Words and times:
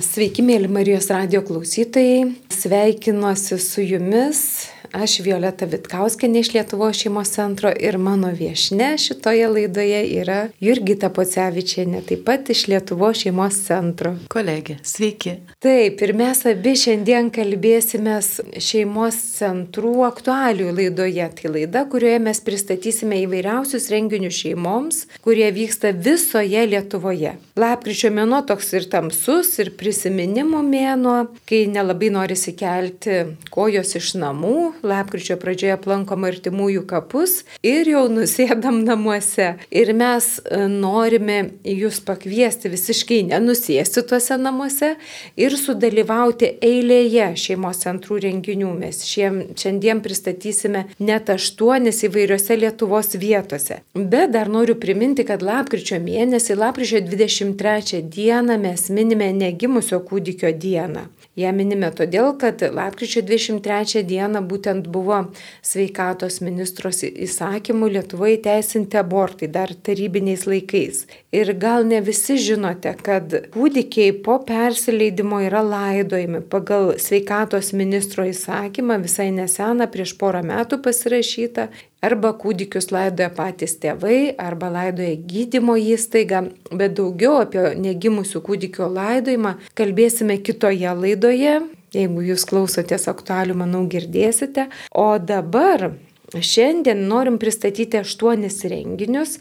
Sveiki, 0.00 0.40
mėly 0.40 0.68
Marijos 0.72 1.10
radio 1.12 1.42
klausytojai. 1.44 2.30
Sveikinuosi 2.54 3.58
su 3.60 3.82
jumis 3.84 4.40
Aš 4.90 5.20
Violeta 5.22 5.68
Vitkauskenė 5.70 6.40
iš 6.42 6.48
Lietuvos 6.50 6.98
šeimos 6.98 7.30
centro 7.30 7.70
ir 7.70 7.94
mano 8.02 8.32
viešne 8.34 8.88
šitoje 8.98 9.46
laidoje 9.46 10.00
yra 10.18 10.38
Jurgita 10.58 11.12
Pocevičiane, 11.14 12.00
taip 12.08 12.24
pat 12.26 12.50
iš 12.50 12.64
Lietuvos 12.72 13.20
šeimos 13.22 13.60
centro. 13.68 14.16
Kolegė, 14.32 14.80
sveiki. 14.82 15.36
Taip, 15.62 16.02
ir 16.02 16.12
mes 16.18 16.42
abi 16.50 16.72
šiandien 16.82 17.30
kalbėsime 17.30 18.16
šeimos 18.58 19.20
centrų 19.36 19.92
aktualių 20.08 20.72
laidoje. 20.74 21.28
Tai 21.38 21.54
laida, 21.54 21.84
kurioje 21.86 22.18
mes 22.26 22.42
pristatysime 22.42 23.22
įvairiausius 23.28 23.86
renginius 23.94 24.40
šeimoms, 24.42 25.04
kurie 25.22 25.52
vyksta 25.54 25.94
visoje 25.94 26.66
Lietuvoje. 26.66 27.36
Lapkričio 27.60 28.10
mėnuo 28.16 28.42
toks 28.48 28.74
ir 28.74 28.90
tamsus, 28.90 29.54
ir 29.62 29.70
prisiminimų 29.78 30.66
mėnuo, 30.66 31.16
kai 31.46 31.62
nelabai 31.70 32.10
norisi 32.10 32.56
kelti 32.58 33.22
kojos 33.54 33.94
iš 34.00 34.16
namų, 34.18 34.79
lapkričio 34.86 35.36
pradžioje 35.40 35.74
aplankom 35.76 36.24
artimųjų 36.28 36.84
kapus 36.90 37.40
ir 37.66 37.88
jau 37.90 38.06
nusėdam 38.12 38.82
namuose. 38.88 39.52
Ir 39.70 39.92
mes 39.96 40.28
e, 40.40 40.64
norime 40.70 41.38
jūs 41.64 42.00
pakviesti 42.06 42.70
visiškai 42.72 43.22
nenusėsti 43.30 44.04
tuose 44.08 44.38
namuose 44.40 44.94
ir 45.40 45.56
sudalyvauti 45.58 46.54
eilėje 46.64 47.30
šeimos 47.44 47.84
centrų 47.84 48.20
renginių. 48.26 48.72
Mes 48.80 49.02
šiem, 49.08 49.40
šiandien 49.58 50.02
pristatysime 50.04 50.86
net 50.98 51.30
aštuonis 51.32 52.04
įvairiose 52.08 52.58
Lietuvos 52.60 53.14
vietose. 53.20 53.80
Bet 53.94 54.34
dar 54.34 54.50
noriu 54.52 54.76
priminti, 54.80 55.26
kad 55.28 55.44
lapkričio 55.44 56.00
mėnesį, 56.02 56.58
lapkričio 56.60 57.02
23 57.06 58.04
dieną 58.10 58.58
mes 58.60 58.88
minime 58.94 59.32
negimusio 59.36 60.00
kūdikio 60.06 60.52
dieną. 60.56 61.08
Ją 61.38 61.52
minime 61.54 61.92
todėl, 61.94 62.32
kad 62.42 62.58
lapkričio 62.74 63.20
23 63.22 64.02
dieną 64.02 64.40
būtent 64.50 64.88
buvo 64.90 65.20
sveikatos 65.62 66.40
ministros 66.42 67.04
įsakymų 67.06 67.90
Lietuvoje 67.94 68.40
teisinti 68.48 68.98
abortai 68.98 69.46
dar 69.46 69.70
tarybiniais 69.70 70.48
laikais. 70.50 71.04
Ir 71.30 71.52
gal 71.54 71.86
ne 71.86 72.00
visi 72.02 72.34
žinote, 72.34 72.96
kad 73.06 73.36
kūdikiai 73.54 74.16
po 74.26 74.40
persileidimo 74.48 75.38
yra 75.46 75.62
laidojami 75.62 76.42
pagal 76.50 76.96
sveikatos 76.98 77.70
ministro 77.78 78.26
įsakymą 78.26 78.98
visai 79.06 79.30
neseną 79.30 79.86
prieš 79.94 80.16
porą 80.18 80.42
metų 80.50 80.80
pasirašytą 80.82 81.68
Arba 82.00 82.30
kūdikius 82.32 82.88
laidoja 82.94 83.28
patys 83.36 83.74
tėvai, 83.82 84.32
arba 84.40 84.70
laidoja 84.72 85.18
gydymo 85.28 85.74
įstaiga, 85.76 86.46
bet 86.72 86.94
daugiau 86.96 87.42
apie 87.42 87.74
negimusių 87.76 88.40
kūdikio 88.46 88.88
laidojimą 88.88 89.58
kalbėsime 89.76 90.38
kitoje 90.40 90.94
laidoje. 90.96 91.58
Jeigu 91.92 92.22
jūs 92.22 92.46
klausotės 92.46 93.08
aktualių, 93.10 93.58
manau, 93.64 93.82
girdėsite. 93.90 94.68
O 94.94 95.10
dabar 95.18 95.90
Šiandien 96.30 97.08
norim 97.10 97.40
pristatyti 97.42 97.98
aštuonis 97.98 98.60
renginius 98.70 99.40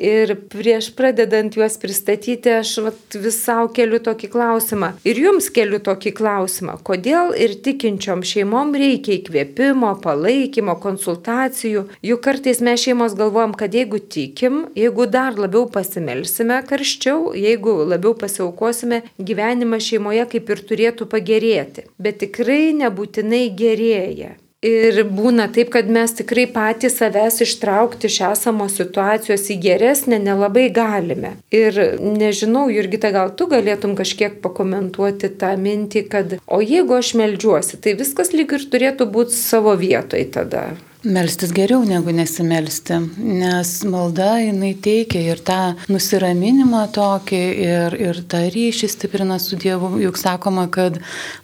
Ir 0.00 0.32
prieš 0.48 0.86
pradedant 0.96 1.52
juos 1.52 1.74
pristatyti, 1.80 2.48
aš 2.62 2.70
vat, 2.86 3.16
vis 3.20 3.36
savo 3.44 3.68
keliu 3.76 4.00
tokį 4.00 4.30
klausimą. 4.32 4.94
Ir 5.04 5.20
jums 5.20 5.50
keliu 5.52 5.76
tokį 5.84 6.14
klausimą. 6.16 6.78
Kodėl 6.86 7.34
ir 7.36 7.58
tikinčiom 7.66 8.24
šeimom 8.24 8.72
reikia 8.80 9.18
įkvėpimo, 9.18 9.92
palaikymo, 10.00 10.78
konsultacijų. 10.80 11.84
Juk 12.06 12.24
kartais 12.24 12.64
mes 12.64 12.80
šeimos 12.80 13.16
galvojam, 13.18 13.52
kad 13.52 13.76
jeigu 13.76 14.00
tikim, 14.00 14.62
jeigu 14.78 15.04
dar 15.10 15.36
labiau 15.36 15.68
pasimelsime 15.68 16.62
karščiau, 16.70 17.34
jeigu 17.36 17.76
labiau 17.84 18.16
pasiaukosime, 18.16 19.02
gyvenimas 19.20 19.84
šeimoje 19.84 20.30
kaip 20.32 20.54
ir 20.54 20.68
turėtų 20.72 21.12
pagerėti. 21.12 21.90
Bet 22.00 22.22
tikrai 22.24 22.70
nebūtinai 22.80 23.50
gerėja. 23.52 24.38
Ir 24.60 24.98
būna 25.08 25.46
taip, 25.48 25.70
kad 25.72 25.86
mes 25.88 26.12
tikrai 26.18 26.42
patys 26.52 26.98
savęs 27.00 27.38
ištraukti 27.46 28.10
iš 28.10 28.18
esamos 28.26 28.74
situacijos 28.76 29.46
į 29.54 29.56
geresnę 29.64 30.18
nelabai 30.20 30.66
galime. 30.68 31.30
Ir 31.48 31.78
nežinau, 31.96 32.66
Jurgita, 32.68 33.08
gal 33.14 33.32
tu 33.32 33.48
galėtum 33.48 33.96
kažkiek 33.96 34.36
pakomentuoti 34.44 35.32
tą 35.40 35.54
mintį, 35.56 36.04
kad 36.12 36.36
o 36.44 36.60
jeigu 36.60 36.98
aš 36.98 37.14
melžiuosi, 37.16 37.80
tai 37.80 37.96
viskas 37.96 38.34
lyg 38.36 38.52
ir 38.52 38.68
turėtų 38.68 39.08
būti 39.08 39.38
savo 39.38 39.72
vietoje 39.80 40.28
tada. 40.36 40.68
Melstis 41.00 41.48
geriau 41.56 41.80
negu 41.88 42.12
nesimelsti, 42.12 42.98
nes 43.16 43.68
malda 43.88 44.34
jinai 44.36 44.74
teikia 44.84 45.22
ir 45.32 45.38
tą 45.40 45.72
nusiraminimą 45.88 46.82
tokį, 46.92 47.38
ir, 47.64 47.94
ir 47.96 48.18
tą 48.28 48.42
ryšį 48.52 48.90
stiprina 48.92 49.38
su 49.40 49.56
Dievu. 49.56 49.94
Juk 50.02 50.20
sakoma, 50.20 50.66
kad 50.68 50.98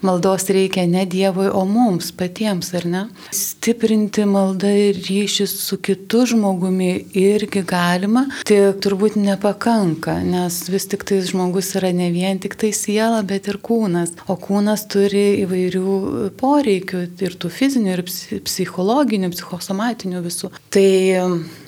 maldos 0.05 0.45
reikia 0.53 0.85
ne 0.85 1.07
Dievui, 1.09 1.47
o 1.49 1.63
mums 1.65 2.11
patiems, 2.13 2.75
ar 2.77 2.85
ne? 2.85 3.03
Stiprinti 3.33 4.27
maldą 4.29 4.75
ir 4.91 5.01
ryšį 5.07 5.49
su 5.49 5.81
kitu 5.81 6.27
žmogumi 6.35 6.91
irgi 7.17 7.65
galima, 7.65 8.27
tik 8.45 8.85
turbūt 8.85 9.17
nepakanka, 9.17 10.19
nes 10.21 10.61
vis 10.69 10.85
tik 10.93 11.09
tai 11.09 11.23
žmogus 11.25 11.73
yra 11.81 11.95
ne 11.97 12.11
vien 12.13 12.37
tik 12.45 12.59
tai 12.61 12.75
siela, 12.77 13.25
bet 13.25 13.49
ir 13.49 13.57
kūnas. 13.65 14.13
O 14.29 14.37
kūnas 14.37 14.85
turi 14.93 15.41
įvairių 15.47 15.97
poreikių 16.37 17.05
ir 17.25 17.41
tų 17.41 17.55
fizinių, 17.57 17.97
ir 17.97 18.05
psichologinių, 18.05 19.33
psichologinių 19.33 19.45
psichosomatinių 19.47 20.23
visų. 20.25 20.51
Tai 20.75 20.91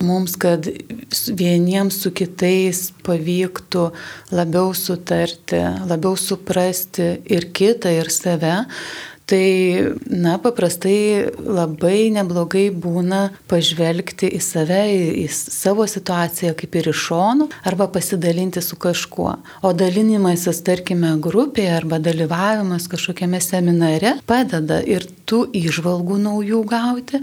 mums, 0.05 0.37
kad 0.41 0.67
vieniems 1.39 2.03
su 2.03 2.13
kitais 2.13 2.89
pavyktų 3.07 3.91
labiau 4.35 4.75
sutarti, 4.75 5.63
labiau 5.89 6.17
suprasti 6.19 7.15
ir 7.31 7.53
kitą, 7.55 7.95
ir 7.95 8.11
save, 8.11 8.67
Tai, 9.29 9.93
na, 10.09 10.39
paprastai 10.41 11.29
labai 11.37 12.07
neblogai 12.15 12.71
būna 12.73 13.27
pažvelgti 13.51 14.31
į 14.33 14.41
save, 14.41 14.79
į, 14.89 15.03
į 15.21 15.27
savo 15.29 15.85
situaciją 15.85 16.55
kaip 16.57 16.79
ir 16.81 16.89
iš 16.95 17.03
šonų, 17.11 17.51
arba 17.69 17.91
pasidalinti 17.93 18.63
su 18.65 18.81
kažkuo. 18.81 19.35
O 19.61 19.75
dalinimasis, 19.77 20.63
tarkime, 20.65 21.13
grupėje 21.21 21.77
arba 21.77 22.01
dalyvavimas 22.01 22.89
kažkokiame 22.89 23.43
seminare 23.45 24.17
padeda 24.25 24.81
ir 24.81 25.05
tų 25.29 25.45
išvalgų 25.57 26.19
naujų 26.25 26.63
gauti, 26.69 27.21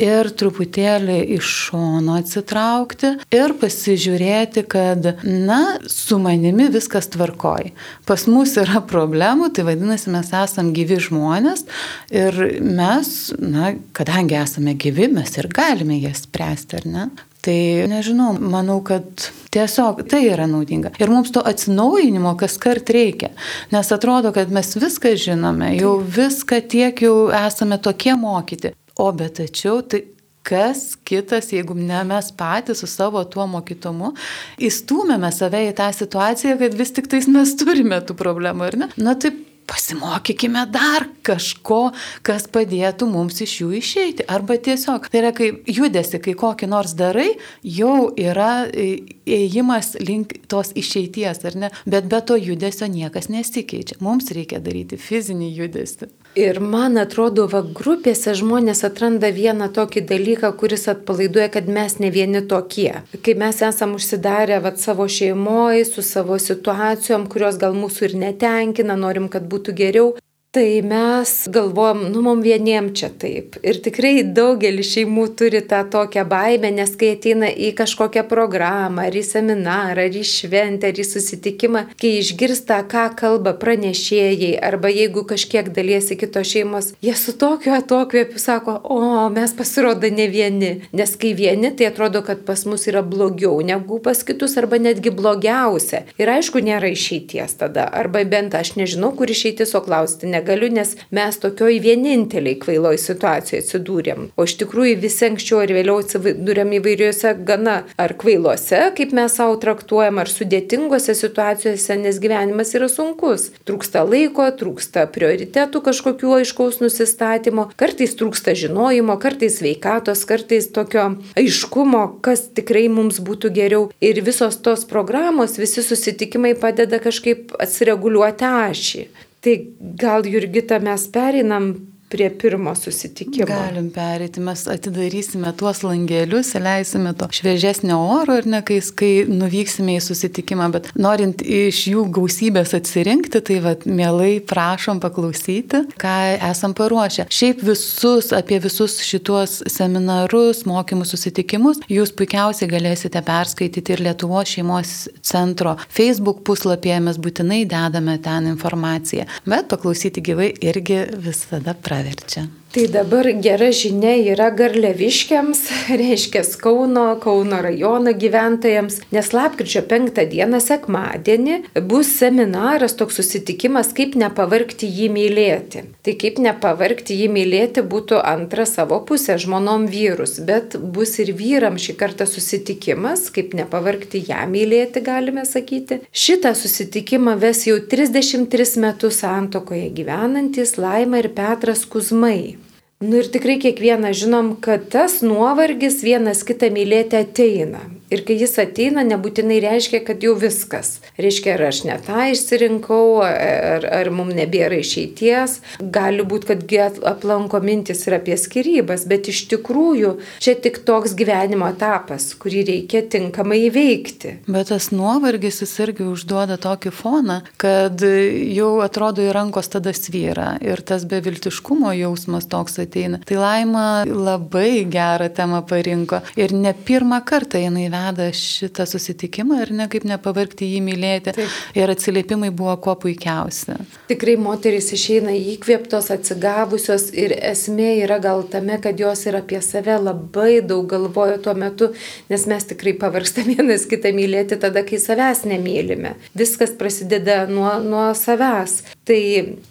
ir 0.00 0.30
truputėlį 0.40 1.18
iš 1.36 1.52
šono 1.66 2.16
atsitraukti 2.20 3.14
ir 3.34 3.54
pasižiūrėti, 3.60 4.64
kad, 4.70 5.10
na, 5.24 5.60
su 5.90 6.20
manimi 6.22 6.70
viskas 6.72 7.10
tvarkoj. 7.12 7.72
Pas 8.08 8.26
mus 8.30 8.56
yra 8.60 8.82
problemų, 8.90 9.50
tai 9.54 9.66
vadinasi, 9.68 10.12
mes 10.14 10.32
esame 10.42 10.74
gyvi 10.76 11.00
žmonės 11.08 11.66
ir 12.14 12.38
mes, 12.64 13.10
na, 13.40 13.74
kadangi 13.96 14.38
esame 14.40 14.76
gyvi, 14.80 15.10
mes 15.12 15.36
ir 15.38 15.50
galime 15.52 16.00
jas 16.00 16.24
spręsti, 16.26 16.80
ar 16.80 16.88
ne? 16.90 17.10
Tai 17.40 17.56
nežinau, 17.88 18.34
manau, 18.36 18.82
kad 18.84 19.06
tiesiog 19.54 20.02
tai 20.10 20.26
yra 20.28 20.44
naudinga. 20.50 20.92
Ir 21.00 21.12
mums 21.12 21.32
to 21.32 21.40
atsinaujinimo 21.46 22.34
kas 22.40 22.58
kart 22.60 22.92
reikia. 22.92 23.32
Nes 23.72 23.88
atrodo, 23.96 24.34
kad 24.36 24.52
mes 24.52 24.74
viską 24.76 25.14
žinome, 25.16 25.72
jau 25.80 25.96
viską 26.04 26.60
tiek 26.68 27.00
jau 27.06 27.30
esame 27.32 27.80
tokie 27.80 28.12
mokyti. 28.20 28.74
O 29.00 29.08
bet 29.16 29.38
tačiau 29.40 29.80
tai 29.80 30.04
kas 30.44 30.96
kitas, 31.04 31.50
jeigu 31.54 31.76
ne 31.76 32.02
mes 32.08 32.30
patys 32.36 32.80
su 32.82 32.88
savo 32.88 33.22
tuo 33.28 33.46
mokytumu, 33.48 34.14
įstumėme 34.60 35.30
save 35.32 35.66
į 35.68 35.76
tą 35.78 35.90
situaciją, 35.96 36.56
kad 36.60 36.76
vis 36.76 36.92
tik 36.96 37.08
tais 37.12 37.28
mes 37.30 37.54
turime 37.60 38.00
tų 38.04 38.16
problemų, 38.20 38.68
ar 38.68 38.78
ne? 38.84 38.90
Na 39.00 39.16
taip 39.20 39.49
pasimokykime 39.70 40.64
dar 40.72 41.06
kažko, 41.26 41.92
kas 42.26 42.46
padėtų 42.50 43.08
mums 43.10 43.40
iš 43.44 43.56
jų 43.62 43.70
išeiti. 43.78 44.26
Arba 44.30 44.58
tiesiog, 44.58 45.06
tai 45.10 45.22
yra, 45.22 45.32
kai 45.36 45.52
judesi, 45.70 46.20
kai 46.22 46.34
kokį 46.38 46.70
nors 46.72 46.96
darai, 46.98 47.28
jau 47.62 48.10
yra 48.18 48.66
ėjimas 48.70 49.94
link 50.02 50.34
tos 50.50 50.74
išeities, 50.78 51.44
ar 51.46 51.58
ne? 51.64 51.70
Bet 51.86 52.10
be 52.10 52.22
to 52.26 52.38
judesio 52.40 52.90
niekas 52.90 53.30
nesikeičia. 53.32 54.00
Mums 54.04 54.32
reikia 54.34 54.62
daryti 54.64 54.98
fizinį 55.00 55.52
judesį. 55.62 56.10
Ir 56.38 56.60
man 56.62 56.94
atrodo, 57.00 57.48
va 57.50 57.58
grupėse 57.74 58.36
žmonės 58.38 58.84
atranda 58.86 59.32
vieną 59.34 59.66
tokį 59.74 60.04
dalyką, 60.06 60.52
kuris 60.60 60.86
atpalaiduoja, 60.92 61.48
kad 61.56 61.66
mes 61.66 61.98
ne 61.98 62.10
vieni 62.14 62.44
tokie. 62.52 63.02
Kai 63.26 63.34
mes 63.34 63.58
esam 63.66 63.96
užsidarę 63.98 64.60
va, 64.62 64.70
savo 64.78 65.08
šeimoje, 65.10 65.84
su 65.88 66.06
savo 66.06 66.38
situacijom, 66.38 67.26
kurios 67.26 67.58
gal 67.58 67.74
mūsų 67.74 68.10
ir 68.10 68.14
netenkina, 68.22 68.94
norim, 68.94 69.26
kad 69.28 69.50
būtų 69.50 69.74
geriau. 69.82 70.12
Tai 70.50 70.82
mes 70.82 71.46
galvojam, 71.48 71.98
nu, 72.10 72.20
mum 72.20 72.40
vieniem 72.42 72.90
čia 72.90 73.06
taip. 73.14 73.54
Ir 73.62 73.76
tikrai 73.84 74.24
daugelis 74.34 74.88
šeimų 74.90 75.28
turi 75.38 75.60
tą 75.62 75.84
tokią 75.86 76.24
baimę, 76.26 76.72
nes 76.74 76.96
kai 76.98 77.12
ateina 77.14 77.46
į 77.46 77.68
kažkokią 77.78 78.24
programą, 78.26 79.04
ar 79.06 79.14
į 79.14 79.22
seminarą, 79.28 80.08
ar 80.08 80.16
į 80.18 80.24
šventę, 80.26 80.90
ar 80.90 80.98
į 80.98 81.06
susitikimą, 81.06 81.84
kai 81.94 82.10
išgirsta, 82.18 82.80
ką 82.90 83.04
kalba 83.20 83.52
pranešėjai, 83.62 84.56
arba 84.58 84.90
jeigu 84.90 85.22
kažkiek 85.30 85.70
daliesi 85.76 86.18
kitos 86.18 86.50
šeimos, 86.50 86.90
jie 86.98 87.14
su 87.14 87.36
tokiu 87.38 87.76
atokvėpiu 87.78 88.42
sako, 88.42 88.74
o 88.90 89.30
mes 89.30 89.54
pasirodo 89.54 90.10
ne 90.10 90.26
vieni. 90.34 90.72
Nes 90.90 91.14
kai 91.14 91.30
vieni, 91.38 91.70
tai 91.78 91.92
atrodo, 91.92 92.24
kad 92.26 92.42
pas 92.42 92.66
mus 92.66 92.88
yra 92.90 93.04
blogiau 93.06 93.62
negu 93.62 94.00
pas 94.02 94.26
kitus, 94.26 94.58
arba 94.58 94.82
netgi 94.82 95.14
blogiausia. 95.14 96.02
Ir 96.18 96.34
aišku, 96.34 96.58
nėra 96.58 96.90
išeities 96.90 97.54
tada. 97.62 97.86
Arba 97.86 98.26
bent 98.26 98.58
aš 98.58 98.74
nežinau, 98.74 99.14
kur 99.14 99.30
išeitis, 99.30 99.78
o 99.78 99.84
klausti 99.86 100.26
ne 100.26 100.39
negaliu, 100.40 100.70
nes 100.72 100.96
mes 101.14 101.38
tokioj 101.40 101.78
vieninteliai 101.84 102.58
kvailoj 102.60 102.98
situacijoje 103.00 103.62
atsidūrėm. 103.64 104.28
O 104.36 104.46
iš 104.48 104.56
tikrųjų 104.62 104.98
visi 105.04 105.26
anksčiau 105.28 105.60
ar 105.62 105.72
vėliau 105.74 106.00
atsidūrėm 106.02 106.74
įvairiuose 106.80 107.34
gana 107.46 107.76
ar 108.00 108.14
kvailuose, 108.18 108.80
kaip 108.96 109.14
mes 109.16 109.36
savo 109.36 109.58
traktuojam, 109.60 110.20
ar 110.22 110.30
sudėtingose 110.30 111.14
situacijose, 111.18 111.98
nes 112.00 112.20
gyvenimas 112.22 112.74
yra 112.78 112.88
sunkus. 112.90 113.50
Trūksta 113.68 114.04
laiko, 114.08 114.48
trūksta 114.60 115.06
prioritetų 115.14 115.82
kažkokiu 115.86 116.34
aiškaus 116.40 116.80
nusistatymo, 116.82 117.68
kartais 117.80 118.16
trūksta 118.18 118.56
žinojimo, 118.58 119.18
kartais 119.22 119.60
veikatos, 119.64 120.24
kartais 120.28 120.70
tokio 120.74 121.10
aiškumo, 121.40 122.04
kas 122.24 122.46
tikrai 122.56 122.88
mums 122.92 123.20
būtų 123.24 123.52
geriau. 123.56 123.88
Ir 124.00 124.22
visos 124.26 124.58
tos 124.64 124.86
programos, 124.88 125.58
visi 125.60 125.84
susitikimai 125.84 126.54
padeda 126.58 127.02
kažkaip 127.02 127.56
atsireguliuoti 127.60 128.48
ašį. 128.50 129.04
Tai 129.40 129.54
gal 129.96 130.26
Jurgita 130.28 130.78
mes 130.78 131.06
perinam 131.08 131.72
prie 132.10 132.26
pirmo 132.30 132.72
susitikimo. 132.74 133.46
Galim 133.46 133.90
perėti, 133.94 134.42
mes 134.42 134.64
atidarysime 134.70 135.52
tuos 135.58 135.84
langelius, 135.86 136.52
leisime 136.58 137.12
to 137.18 137.28
šviežesnio 137.36 137.98
oro 138.16 138.40
ir 138.40 138.48
ne, 138.50 138.60
kai, 138.66 138.80
kai 138.98 139.10
nuvyksime 139.30 139.94
į 139.94 140.00
susitikimą, 140.08 140.66
bet 140.74 140.88
norint 140.98 141.44
iš 141.44 141.84
jų 141.92 142.06
gausybės 142.16 142.74
atsirinkti, 142.78 143.42
tai 143.46 143.60
vad, 143.62 143.86
mielai 143.86 144.32
prašom 144.42 144.98
paklausyti, 145.04 145.84
ką 146.02 146.16
esam 146.50 146.74
paruošę. 146.78 147.28
Šiaip 147.30 147.62
visus, 147.68 148.32
apie 148.34 148.58
visus 148.62 148.98
šituos 149.06 149.60
seminarus, 149.70 150.64
mokymus, 150.66 151.14
susitikimus, 151.14 151.82
jūs 151.90 152.14
puikiausiai 152.18 152.70
galėsite 152.74 153.22
perskaityti 153.26 153.94
ir 153.94 154.04
Lietuvo 154.08 154.42
šeimos 154.46 154.96
centro 155.22 155.76
Facebook 155.86 156.42
puslapyje, 156.48 156.98
mes 157.06 157.22
būtinai 157.22 157.62
dedame 157.70 158.18
ten 158.24 158.50
informaciją, 158.50 159.28
bet 159.46 159.70
paklausyti 159.70 160.24
gyvai 160.26 160.50
irgi 160.58 161.04
visada 161.14 161.76
pradedame 161.78 161.99
Aderchan. 162.00 162.59
Tai 162.70 162.84
dabar 162.86 163.26
gera 163.42 163.72
žinia 163.74 164.12
yra 164.30 164.46
garleviškiams, 164.54 165.60
reiškia 166.00 166.44
Kauno, 166.62 167.16
Kauno 167.18 167.58
rajono 167.64 168.12
gyventojams, 168.14 169.00
nes 169.10 169.30
lapkričio 169.34 169.82
5 169.90 170.20
dieną 170.30 170.60
sekmadienį 170.62 171.56
bus 171.90 172.12
seminaras, 172.20 172.94
toks 172.94 173.18
susitikimas, 173.18 173.90
kaip 173.96 174.14
nepavarkti 174.22 174.86
jį 174.86 175.08
mylėti. 175.16 175.82
Tai 176.06 176.14
kaip 176.22 176.38
nepavarkti 176.46 177.18
jį 177.24 177.26
mylėti 177.34 177.82
būtų 177.82 178.22
antra 178.22 178.68
savo 178.70 179.00
pusė 179.02 179.34
žmonom 179.42 179.90
vyrus, 179.90 180.38
bet 180.38 180.78
bus 180.78 181.16
ir 181.18 181.34
vyram 181.34 181.74
šį 181.74 181.98
kartą 181.98 182.30
susitikimas, 182.30 183.26
kaip 183.34 183.50
nepavarkti 183.58 184.22
ją 184.30 184.46
mylėti, 184.54 185.02
galime 185.10 185.42
sakyti. 185.42 186.04
Šitą 186.14 186.54
susitikimą 186.54 187.34
ves 187.42 187.66
jau 187.66 187.82
33 187.82 188.78
metus 188.86 189.24
santokoje 189.26 189.90
gyvenantis 189.90 190.78
Laima 190.78 191.18
ir 191.18 191.32
Petras 191.34 191.82
Kuzmai. 191.82 192.59
Nu 193.00 193.16
ir 193.16 193.30
tikrai 193.32 193.54
kiekvieną 193.56 194.10
žinom, 194.12 194.48
kad 194.60 194.82
tas 194.92 195.22
nuovargis 195.24 196.02
vienas 196.04 196.42
kitą 196.44 196.68
mylėti 196.74 197.16
ateina. 197.16 197.80
Ir 198.10 198.24
kai 198.26 198.34
jis 198.40 198.56
ateina, 198.58 199.04
nebūtinai 199.06 199.60
reiškia, 199.62 200.00
kad 200.02 200.24
jau 200.24 200.32
viskas. 200.34 200.96
Reiškia, 201.20 201.52
ar 201.54 201.68
aš 201.68 201.84
ne 201.86 201.94
tą 202.02 202.24
išsirinkau, 202.32 203.20
ar, 203.22 203.84
ar 203.86 204.10
mums 204.10 204.34
nebėra 204.34 204.80
išeities. 204.82 205.60
Gali 205.94 206.24
būti, 206.26 206.56
kad 206.66 206.98
aplanko 207.06 207.60
mintis 207.62 208.02
ir 208.08 208.16
apie 208.18 208.34
skirybas, 208.34 209.04
bet 209.10 209.30
iš 209.30 209.44
tikrųjų 209.52 210.16
čia 210.42 210.56
tik 210.58 210.80
toks 210.88 211.14
gyvenimo 211.18 211.68
etapas, 211.70 212.32
kurį 212.34 212.64
reikia 212.72 213.04
tinkamai 213.14 213.60
įveikti. 213.68 214.34
Bet 214.50 214.72
tas 214.72 214.90
nuovargis 214.90 215.62
jis 215.62 215.76
irgi 215.86 216.08
užduoda 216.10 216.58
tokį 216.58 216.90
foną, 216.90 217.38
kad 217.62 218.02
jau 218.02 218.72
atrodo 218.82 219.22
į 219.22 219.30
rankos 219.38 219.70
tada 219.70 219.94
svyra 219.94 220.56
ir 220.66 220.82
tas 220.82 221.06
beviltiškumo 221.06 221.94
jausmas 222.00 222.50
toks 222.50 222.82
ateina. 222.82 223.22
Tai 223.22 223.38
laima 223.38 223.86
labai 224.02 224.82
gerą 224.90 225.30
temą 225.30 225.62
parinko 225.70 226.24
ir 226.34 226.58
ne 226.58 226.74
pirmą 226.74 227.22
kartą 227.22 227.62
jinai 227.62 227.86
veda 227.86 227.99
veda 228.00 228.30
šitą 228.34 228.86
susitikimą 228.88 229.60
ir 229.64 229.72
ne 229.76 229.86
kaip 229.90 230.04
nepavarkti 230.08 230.68
jį 230.74 230.80
mylėti. 230.84 231.34
Taip. 231.36 231.58
Ir 231.78 231.92
atsiliepimai 231.92 232.50
buvo 232.54 232.74
kuo 232.82 232.94
puikiausi. 233.00 233.76
Tikrai 234.10 234.36
moteris 234.40 234.90
išeina 234.96 235.34
įkvėptos, 235.54 236.10
atsigavusios 236.14 237.10
ir 237.18 237.34
esmė 237.36 237.92
yra 238.04 238.20
gal 238.22 238.44
tame, 238.50 238.80
kad 238.82 239.00
jos 239.00 239.24
ir 239.28 239.38
apie 239.40 239.60
save 239.64 239.98
labai 240.00 240.60
daug 240.66 240.88
galvojo 240.90 241.38
tuo 241.44 241.54
metu, 241.58 241.90
nes 242.32 242.46
mes 242.50 242.68
tikrai 242.72 242.96
pavargstam 243.00 243.50
vienas 243.54 243.86
kitą 243.90 244.14
mylėti 244.16 244.60
tada, 244.60 244.84
kai 244.86 245.00
savęs 245.02 245.44
nemylime. 245.50 246.16
Viskas 246.38 246.74
prasideda 246.78 247.44
nuo, 247.50 247.76
nuo 247.84 248.10
savęs. 248.18 248.80
Tai 249.10 249.20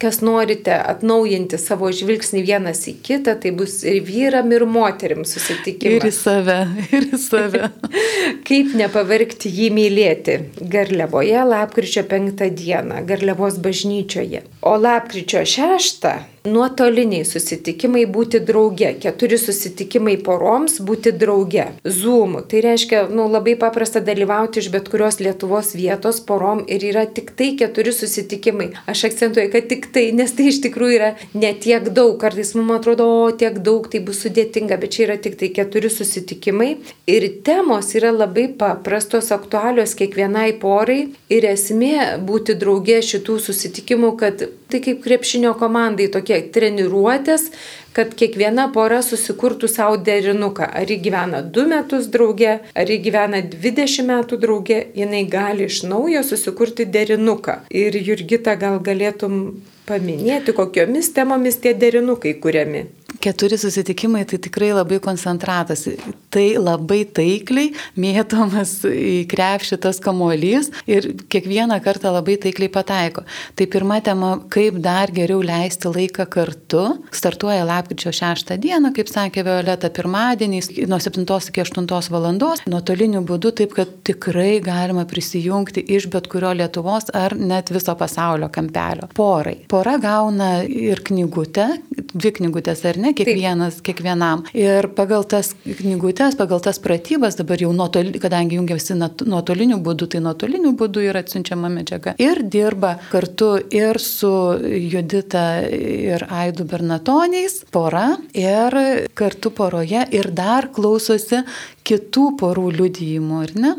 kas 0.01 0.19
norite 0.25 0.73
atnaujinti 0.75 1.59
savo 1.61 1.91
žvilgsnį 1.95 2.41
vienas 2.43 2.81
į 2.91 2.97
kitą, 3.05 3.37
tai 3.39 3.53
bus 3.55 3.79
ir 3.87 4.01
vyram, 4.03 4.51
ir 4.51 4.65
moterim 4.67 5.23
susitikimas. 5.27 5.99
Ir 5.99 6.09
į 6.09 6.13
save, 6.15 6.57
ir 6.91 7.07
į 7.07 7.21
save. 7.23 7.69
Kaip 8.47 8.73
nepavarkti 8.77 9.51
jį 9.53 9.69
mylėti? 9.75 10.37
Garliavoje 10.73 11.43
lapkričio 11.51 12.03
5 12.09 12.49
dieną, 12.57 13.03
Garliavos 13.09 13.59
bažnyčioje. 13.63 14.43
O 14.61 14.77
lapkričio 14.77 15.45
6 15.45 16.39
nuotoliniai 16.47 17.25
susitikimai 17.27 18.05
būti 18.09 18.39
drauge, 18.45 18.93
keturi 19.03 19.37
susitikimai 19.39 20.15
poroms 20.23 20.79
būti 20.85 21.11
drauge, 21.15 21.65
Zoom. 21.83 22.37
Tai 22.49 22.61
reiškia, 22.63 23.05
nu, 23.11 23.27
labai 23.31 23.55
paprasta 23.59 24.01
dalyvauti 24.03 24.63
iš 24.63 24.69
bet 24.73 24.89
kurios 24.91 25.19
Lietuvos 25.19 25.73
vietos 25.75 26.21
porom 26.25 26.63
ir 26.67 26.83
yra 26.91 27.05
tik 27.05 27.33
tai 27.39 27.51
keturi 27.59 27.93
susitikimai. 27.95 28.69
Aš 28.89 29.05
akcentuoju, 29.09 29.51
kad 29.53 29.69
tik 29.71 29.89
tai, 29.95 30.09
nes 30.15 30.33
tai 30.35 30.49
iš 30.51 30.61
tikrųjų 30.65 30.99
yra 30.99 31.11
ne 31.33 31.51
tiek 31.53 31.89
daug, 31.91 32.15
kartais 32.21 32.53
mums 32.57 32.77
atrodo, 32.79 33.07
o 33.25 33.31
tiek 33.35 33.59
daug, 33.65 33.89
tai 33.91 34.03
bus 34.05 34.23
sudėtinga, 34.25 34.79
bet 34.81 34.95
čia 34.95 35.05
yra 35.09 35.19
tik 35.21 35.37
tai 35.39 35.51
keturi 35.55 35.91
susitikimai. 35.93 36.71
Ir 37.09 37.27
temos 37.45 37.93
yra 37.99 38.13
labai 38.15 38.47
paprastos, 38.59 39.31
aktualios 39.35 39.95
kiekvienai 39.99 40.53
porai. 40.61 41.01
Ir 41.29 41.45
esmė 41.51 42.21
būti 42.25 42.55
drauge 42.59 42.99
šitų 43.05 43.39
susitikimų, 43.43 44.15
kad 44.19 44.48
tai 44.69 44.81
kaip 44.85 45.01
krepšinio 45.03 45.53
komandai 45.59 46.09
tokie 46.13 46.37
treniruotės, 46.53 47.49
kad 47.95 48.13
kiekviena 48.17 48.67
pora 48.73 48.99
susikurtų 49.05 49.69
savo 49.71 49.97
derinuką. 49.97 50.67
Ar 50.81 50.89
ji 50.89 50.99
gyvena 51.05 51.41
2 51.57 51.65
metus 51.71 52.07
drauge, 52.13 52.59
ar 52.75 52.91
ji 52.91 52.99
gyvena 53.07 53.41
20 53.55 54.05
metų 54.11 54.39
drauge, 54.43 54.79
jinai 54.95 55.25
gali 55.29 55.67
iš 55.69 55.83
naujo 55.89 56.23
susikurti 56.23 56.85
derinuką. 56.85 57.63
Ir 57.69 57.97
Jurgita 57.97 58.55
gal 58.59 58.79
galėtum 58.85 59.41
paminėti, 59.89 60.53
kokiomis 60.53 61.13
temomis 61.15 61.57
tie 61.63 61.73
derinukai 61.73 62.37
kuriami. 62.43 62.85
Keturi 63.19 63.57
susitikimai 63.59 64.23
tai 64.25 64.39
tikrai 64.39 64.71
labai 64.71 64.99
koncentratas. 65.03 65.83
Tai 66.31 66.45
labai 66.61 67.01
taikliai 67.03 67.73
mėtomas 67.99 68.77
į 68.87 69.25
krepšį 69.29 69.79
tas 69.83 69.99
kamuolys 70.03 70.69
ir 70.87 71.09
kiekvieną 71.31 71.79
kartą 71.83 72.13
labai 72.15 72.37
taikliai 72.39 72.71
pataiko. 72.71 73.25
Tai 73.59 73.67
pirma 73.73 73.99
tema, 74.05 74.31
kaip 74.53 74.77
dar 74.83 75.11
geriau 75.11 75.41
leisti 75.43 75.91
laiką 75.91 76.27
kartu. 76.31 76.85
Startuoja 77.15 77.65
lapkričio 77.67 78.13
6 78.15 78.55
dieną, 78.61 78.93
kaip 78.95 79.11
sakė 79.11 79.43
Violeta, 79.47 79.91
pirmadieniais 79.91 80.71
nuo 80.87 81.01
7 81.03 81.25
iki 81.51 81.65
8 81.65 82.11
valandos, 82.13 82.63
nuotoliniu 82.71 83.25
būdu, 83.27 83.51
taip 83.59 83.75
kad 83.75 83.91
tikrai 84.07 84.61
galima 84.63 85.03
prisijungti 85.09 85.83
iš 85.97 86.07
bet 86.13 86.31
kurio 86.31 86.53
Lietuvos 86.55 87.11
ar 87.13 87.35
net 87.35 87.73
viso 87.73 87.95
pasaulio 87.99 88.47
kampelio. 88.53 89.09
Porai. 89.15 89.57
Pora 89.67 89.97
gauna 89.99 90.63
ir 90.63 91.03
knygutę, 91.03 91.67
dvi 92.13 92.33
knygutės, 92.39 92.85
ar 92.89 92.99
ne, 93.01 93.08
kiekvienas, 93.17 93.79
Taip. 93.79 93.85
kiekvienam. 93.89 94.43
Ir 94.57 94.89
pagal 94.97 95.25
tas 95.29 95.53
knygutės, 95.63 96.37
pagal 96.39 96.61
tas 96.63 96.79
pratybas, 96.83 97.37
dabar 97.39 97.61
jau 97.61 97.71
nuotoli, 97.75 98.19
kadangi 98.21 98.59
jungiasi 98.59 98.97
nuotoliniu 98.99 99.79
būdu, 99.83 100.09
tai 100.13 100.21
nuotoliniu 100.25 100.73
būdu 100.79 101.03
yra 101.09 101.23
atsiunčiama 101.23 101.71
medžiaga. 101.73 102.15
Ir 102.21 102.43
dirba 102.43 102.95
kartu 103.11 103.55
ir 103.73 103.99
su 104.03 104.31
Judita 104.59 105.47
ir 105.65 106.27
Aidu 106.29 106.67
Bernatoniais, 106.69 107.63
pora, 107.71 108.13
ir 108.37 108.79
kartu 109.17 109.53
poroje, 109.55 110.05
ir 110.15 110.31
dar 110.35 110.69
klausosi 110.75 111.43
kitų 111.89 112.29
porų 112.39 112.69
liudijimų, 112.79 113.43
ar 113.47 113.59
ne? 113.59 113.75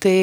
Tai 0.00 0.18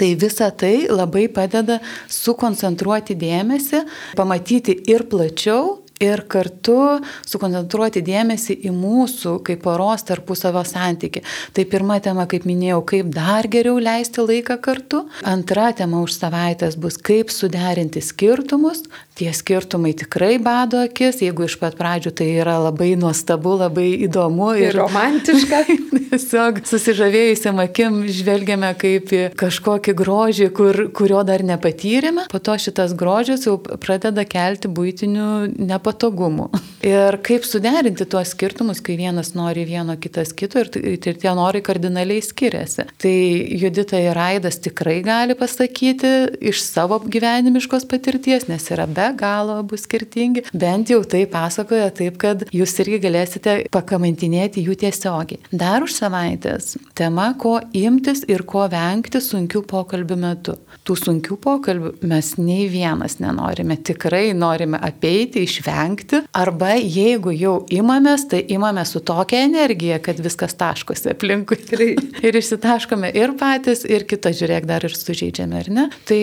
Tai 0.00 0.14
visa 0.14 0.50
tai 0.50 0.86
labai 0.88 1.26
padeda 1.28 1.76
sukoncentruoti 2.08 3.16
dėmesį, 3.20 3.82
pamatyti 4.16 4.72
ir 4.88 5.04
plačiau, 5.10 5.79
ir 6.00 6.24
kartu 6.32 7.00
sukoncentruoti 7.28 8.02
dėmesį 8.04 8.56
į 8.66 8.72
mūsų 8.74 9.36
kaip 9.46 9.62
poros 9.66 10.04
tarpusavio 10.08 10.62
santyki. 10.66 11.22
Tai 11.56 11.66
pirma 11.68 11.98
tema, 12.02 12.26
kaip 12.30 12.46
minėjau, 12.48 12.80
kaip 12.88 13.12
dar 13.14 13.48
geriau 13.52 13.76
leisti 13.82 14.24
laiką 14.24 14.56
kartu. 14.64 15.04
Antra 15.28 15.70
tema 15.76 16.00
už 16.04 16.16
savaitės 16.16 16.78
bus, 16.80 16.96
kaip 16.96 17.32
suderinti 17.34 18.02
skirtumus. 18.04 18.86
Tie 19.20 19.28
skirtumai 19.36 19.92
tikrai 20.00 20.38
bado 20.40 20.80
akis, 20.80 21.20
jeigu 21.20 21.44
iš 21.44 21.58
pat 21.60 21.76
pradžių 21.76 22.14
tai 22.16 22.30
yra 22.40 22.56
labai 22.64 22.94
nuostabu, 22.96 23.58
labai 23.60 23.90
įdomu 24.06 24.54
ir, 24.56 24.70
ir 24.70 24.80
romantiška. 24.80 25.60
Tiesiog 26.10 26.62
susižavėjusiam 26.66 27.60
akim 27.62 28.00
žvelgiame 28.08 28.72
kaip 28.80 29.12
į 29.12 29.22
kažkokį 29.38 29.94
grožį, 29.98 30.48
kur, 30.56 30.80
kurio 30.96 31.20
dar 31.28 31.44
nepatyrėme. 31.46 32.24
Po 32.32 32.40
to 32.40 32.56
šitas 32.58 32.96
grožis 32.98 33.44
jau 33.46 33.58
pradeda 33.60 34.24
kelti 34.24 34.72
būtinių 34.72 35.28
nepatogumų 35.60 35.89
nepatogumų. 35.90 36.48
Ir 36.80 37.18
kaip 37.20 37.44
suderinti 37.44 38.06
tuos 38.08 38.32
skirtumus, 38.32 38.80
kai 38.80 38.96
vienas 38.96 39.34
nori 39.36 39.66
vieno, 39.68 39.96
kitas 40.00 40.32
kito 40.32 40.62
ir, 40.62 40.70
ir 40.80 41.18
tie 41.20 41.32
norai 41.36 41.60
kardinaliai 41.60 42.22
skiriasi. 42.24 42.86
Tai 43.00 43.16
Judita 43.60 44.00
ir 44.00 44.16
Aidas 44.16 44.56
tikrai 44.64 45.02
gali 45.04 45.36
pasakyti 45.36 46.40
iš 46.40 46.62
savo 46.64 47.00
gyvenimiškos 47.04 47.84
patirties, 47.90 48.48
nes 48.48 48.70
yra 48.72 48.86
be 48.88 49.10
galo 49.18 49.58
abu 49.60 49.76
skirtingi. 49.76 50.46
Bent 50.54 50.90
jau 50.90 51.02
tai 51.04 51.26
pasakoja 51.28 51.90
taip, 51.92 52.16
kad 52.20 52.46
jūs 52.54 52.78
irgi 52.80 53.02
galėsite 53.04 53.56
pakamantinėti 53.72 54.64
jų 54.64 54.78
tiesiogiai. 54.80 55.42
Dar 55.52 55.84
už 55.84 55.98
savaitės 55.98 56.78
tema, 56.96 57.34
ko 57.36 57.58
imtis 57.76 58.24
ir 58.30 58.46
ko 58.48 58.64
vengti 58.72 59.20
sunkių 59.20 59.66
pokalbių 59.68 60.20
metu. 60.24 60.56
Tų 60.88 60.96
sunkių 60.96 61.36
pokalbių 61.44 61.92
mes 62.08 62.32
nei 62.40 62.70
vienas 62.72 63.18
nenorime, 63.20 63.76
tikrai 63.84 64.30
norime 64.32 64.80
apeiti, 64.80 65.44
išvengti 65.44 65.79
vengti, 65.80 66.22
arba 66.36 66.74
jeigu 66.78 67.34
jau 67.34 67.56
imamės, 67.72 68.26
tai 68.30 68.42
imamės 68.52 68.94
su 68.94 69.02
tokia 69.04 69.44
energija, 69.48 70.00
kad 70.02 70.20
viskas 70.22 70.56
taškosi 70.60 71.12
aplinkui. 71.14 71.60
ir 72.26 72.40
išsitaškome 72.40 73.12
ir 73.16 73.36
patys, 73.40 73.84
ir 73.88 74.06
kitą 74.08 74.34
žiūrėk 74.36 74.68
dar 74.68 74.84
ir 74.86 74.96
sužeidžiame, 74.96 75.64
ar 75.64 75.72
ne? 75.72 75.86
Tai 76.08 76.20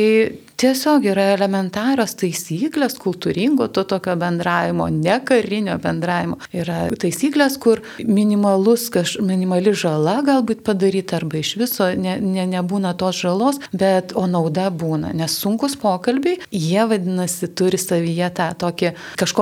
tiesiog 0.58 1.06
yra 1.12 1.32
elementarios 1.36 2.16
taisyklės 2.18 2.98
kultūringo 3.02 3.68
to 3.74 3.84
tokio 3.88 4.16
bendravimo, 4.20 4.88
ne 4.94 5.20
karinio 5.26 5.78
bendravimo. 5.82 6.40
Yra 6.56 6.88
taisyklės, 7.00 7.60
kur 7.62 7.84
minimalus, 8.02 8.88
kaž, 8.94 9.18
minimali 9.24 9.74
žala 9.78 10.20
galbūt 10.26 10.64
padaryta 10.68 11.20
arba 11.20 11.42
iš 11.42 11.54
viso 11.62 11.90
ne, 11.98 12.18
ne, 12.22 12.48
nebūna 12.50 12.96
tos 12.98 13.22
žalos, 13.22 13.62
bet 13.74 14.16
o 14.18 14.26
nauda 14.30 14.70
būna. 14.74 15.14
Nes 15.18 15.38
sunkus 15.38 15.78
pokalbiai, 15.80 16.42
jie 16.52 16.88
vadinasi 16.90 17.52
turi 17.58 17.80
savyje 17.82 18.32
tą 18.38 18.50
tokį 18.66 18.94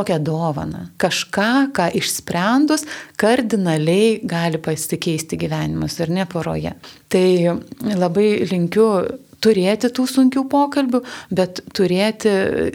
kažkokią 0.06 0.24
dovaną. 0.24 0.88
Kažką, 0.98 1.72
ką 1.74 1.90
išsprendus, 1.94 2.86
kardinaliai 3.18 4.22
gali 4.24 4.58
pasikeisti 4.58 5.38
gyvenimas 5.38 6.00
ir 6.00 6.10
ne 6.10 6.26
poroje. 6.26 6.74
Tai 7.10 7.60
labai 7.82 8.46
linkiu 8.50 9.20
turėti 9.42 9.90
tų 9.90 10.06
sunkių 10.08 10.48
pokalbių, 10.50 11.02
bet 11.32 11.62
turėti 11.74 12.30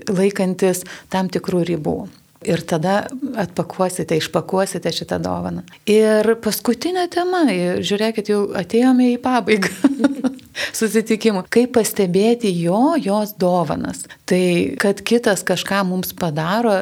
laikantis 0.09 0.85
tam 1.11 1.29
tikrų 1.29 1.65
ribų. 1.65 2.09
Ir 2.41 2.63
tada 2.65 3.05
atpakuosite, 3.37 4.17
išpakuosite 4.17 4.89
šitą 4.89 5.19
dovaną. 5.21 5.63
Ir 5.85 6.37
paskutinė 6.41 7.05
tema, 7.13 7.45
žiūrėkit, 7.85 8.33
jau 8.33 8.47
atėjome 8.57 9.13
į 9.13 9.19
pabaigą. 9.21 9.69
susitikimų. 10.73 11.45
Kaip 11.53 11.75
pastebėti 11.77 12.51
jo, 12.63 12.95
jos 13.01 13.35
dovanas. 13.41 14.05
Tai, 14.31 14.77
kad 14.79 15.01
kitas 15.03 15.43
kažką 15.43 15.81
mums 15.89 16.13
padaro, 16.15 16.77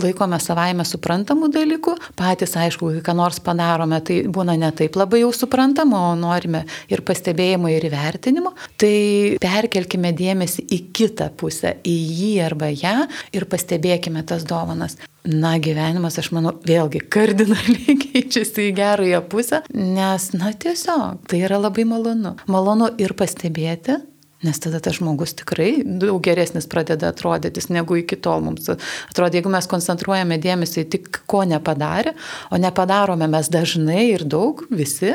laikome 0.00 0.38
savaime 0.40 0.84
suprantamų 0.88 1.50
dalykų, 1.52 1.92
patys, 2.16 2.54
aišku, 2.56 2.88
kai 2.94 3.02
ką 3.04 3.14
nors 3.18 3.40
padarome, 3.44 3.98
tai 4.00 4.22
būna 4.32 4.54
ne 4.56 4.70
taip 4.76 4.96
labai 4.96 5.20
jau 5.20 5.32
suprantama, 5.36 6.06
o 6.08 6.14
norime 6.16 6.64
ir 6.88 7.02
pastebėjimo, 7.04 7.68
ir 7.74 7.84
įvertinimo. 7.90 8.54
Tai 8.80 8.94
perkelkime 9.42 10.14
dėmesį 10.16 10.64
į 10.72 10.80
kitą 10.96 11.28
pusę, 11.36 11.74
į 11.84 11.98
jį 12.20 12.32
arba 12.46 12.72
ją 12.72 12.96
ir 13.36 13.44
pastebėkime 13.50 14.24
tas 14.24 14.48
dovanas 14.48 14.96
na, 15.26 15.56
gyvenimas, 15.58 16.16
aš 16.20 16.30
manau, 16.34 16.54
vėlgi 16.66 17.02
kardinaliai 17.12 17.96
keičiasi 18.04 18.70
į 18.70 18.74
gerąją 18.76 19.22
pusę, 19.30 19.62
nes, 19.74 20.30
na, 20.38 20.52
tiesiog 20.54 21.26
tai 21.28 21.42
yra 21.44 21.60
labai 21.60 21.86
malonu. 21.88 22.36
Malonu 22.50 22.92
ir 23.02 23.16
pastebėti, 23.18 23.98
Nes 24.44 24.58
tada 24.60 24.82
tas 24.84 24.98
žmogus 24.98 25.32
tikrai 25.32 25.78
daug 25.80 26.18
geresnis 26.20 26.66
pradeda 26.68 27.08
atrodytis 27.08 27.70
negu 27.72 27.96
iki 27.96 28.18
tol 28.20 28.42
mums. 28.44 28.66
Atrodo, 28.68 29.32
jeigu 29.32 29.48
mes 29.48 29.64
koncentruojame 29.70 30.36
dėmesį 30.44 30.82
tik 30.92 31.22
ko 31.24 31.40
nepadarė, 31.48 32.12
o 32.52 32.60
nepadarome 32.60 33.30
mes 33.32 33.48
dažnai 33.48 34.10
ir 34.10 34.26
daug 34.28 34.60
visi, 34.68 35.14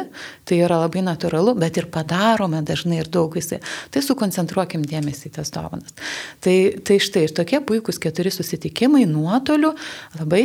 tai 0.49 0.57
yra 0.65 0.79
labai 0.81 1.03
natūralu, 1.05 1.53
bet 1.61 1.77
ir 1.77 1.85
padarome 1.93 2.63
dažnai 2.65 2.97
ir 3.03 3.11
daug 3.13 3.37
visi. 3.37 3.59
Tai 3.93 4.01
sukoncentruokim 4.07 4.87
dėmesį 4.89 5.29
į 5.29 5.35
tas 5.37 5.53
dovanas. 5.53 5.93
Tai, 6.41 6.57
tai 6.81 6.97
štai 6.97 7.27
ir 7.27 7.35
tokie 7.37 7.61
puikūs 7.61 8.01
keturi 8.01 8.33
susitikimai 8.33 9.05
nuotoliu. 9.05 9.75
Labai 10.17 10.43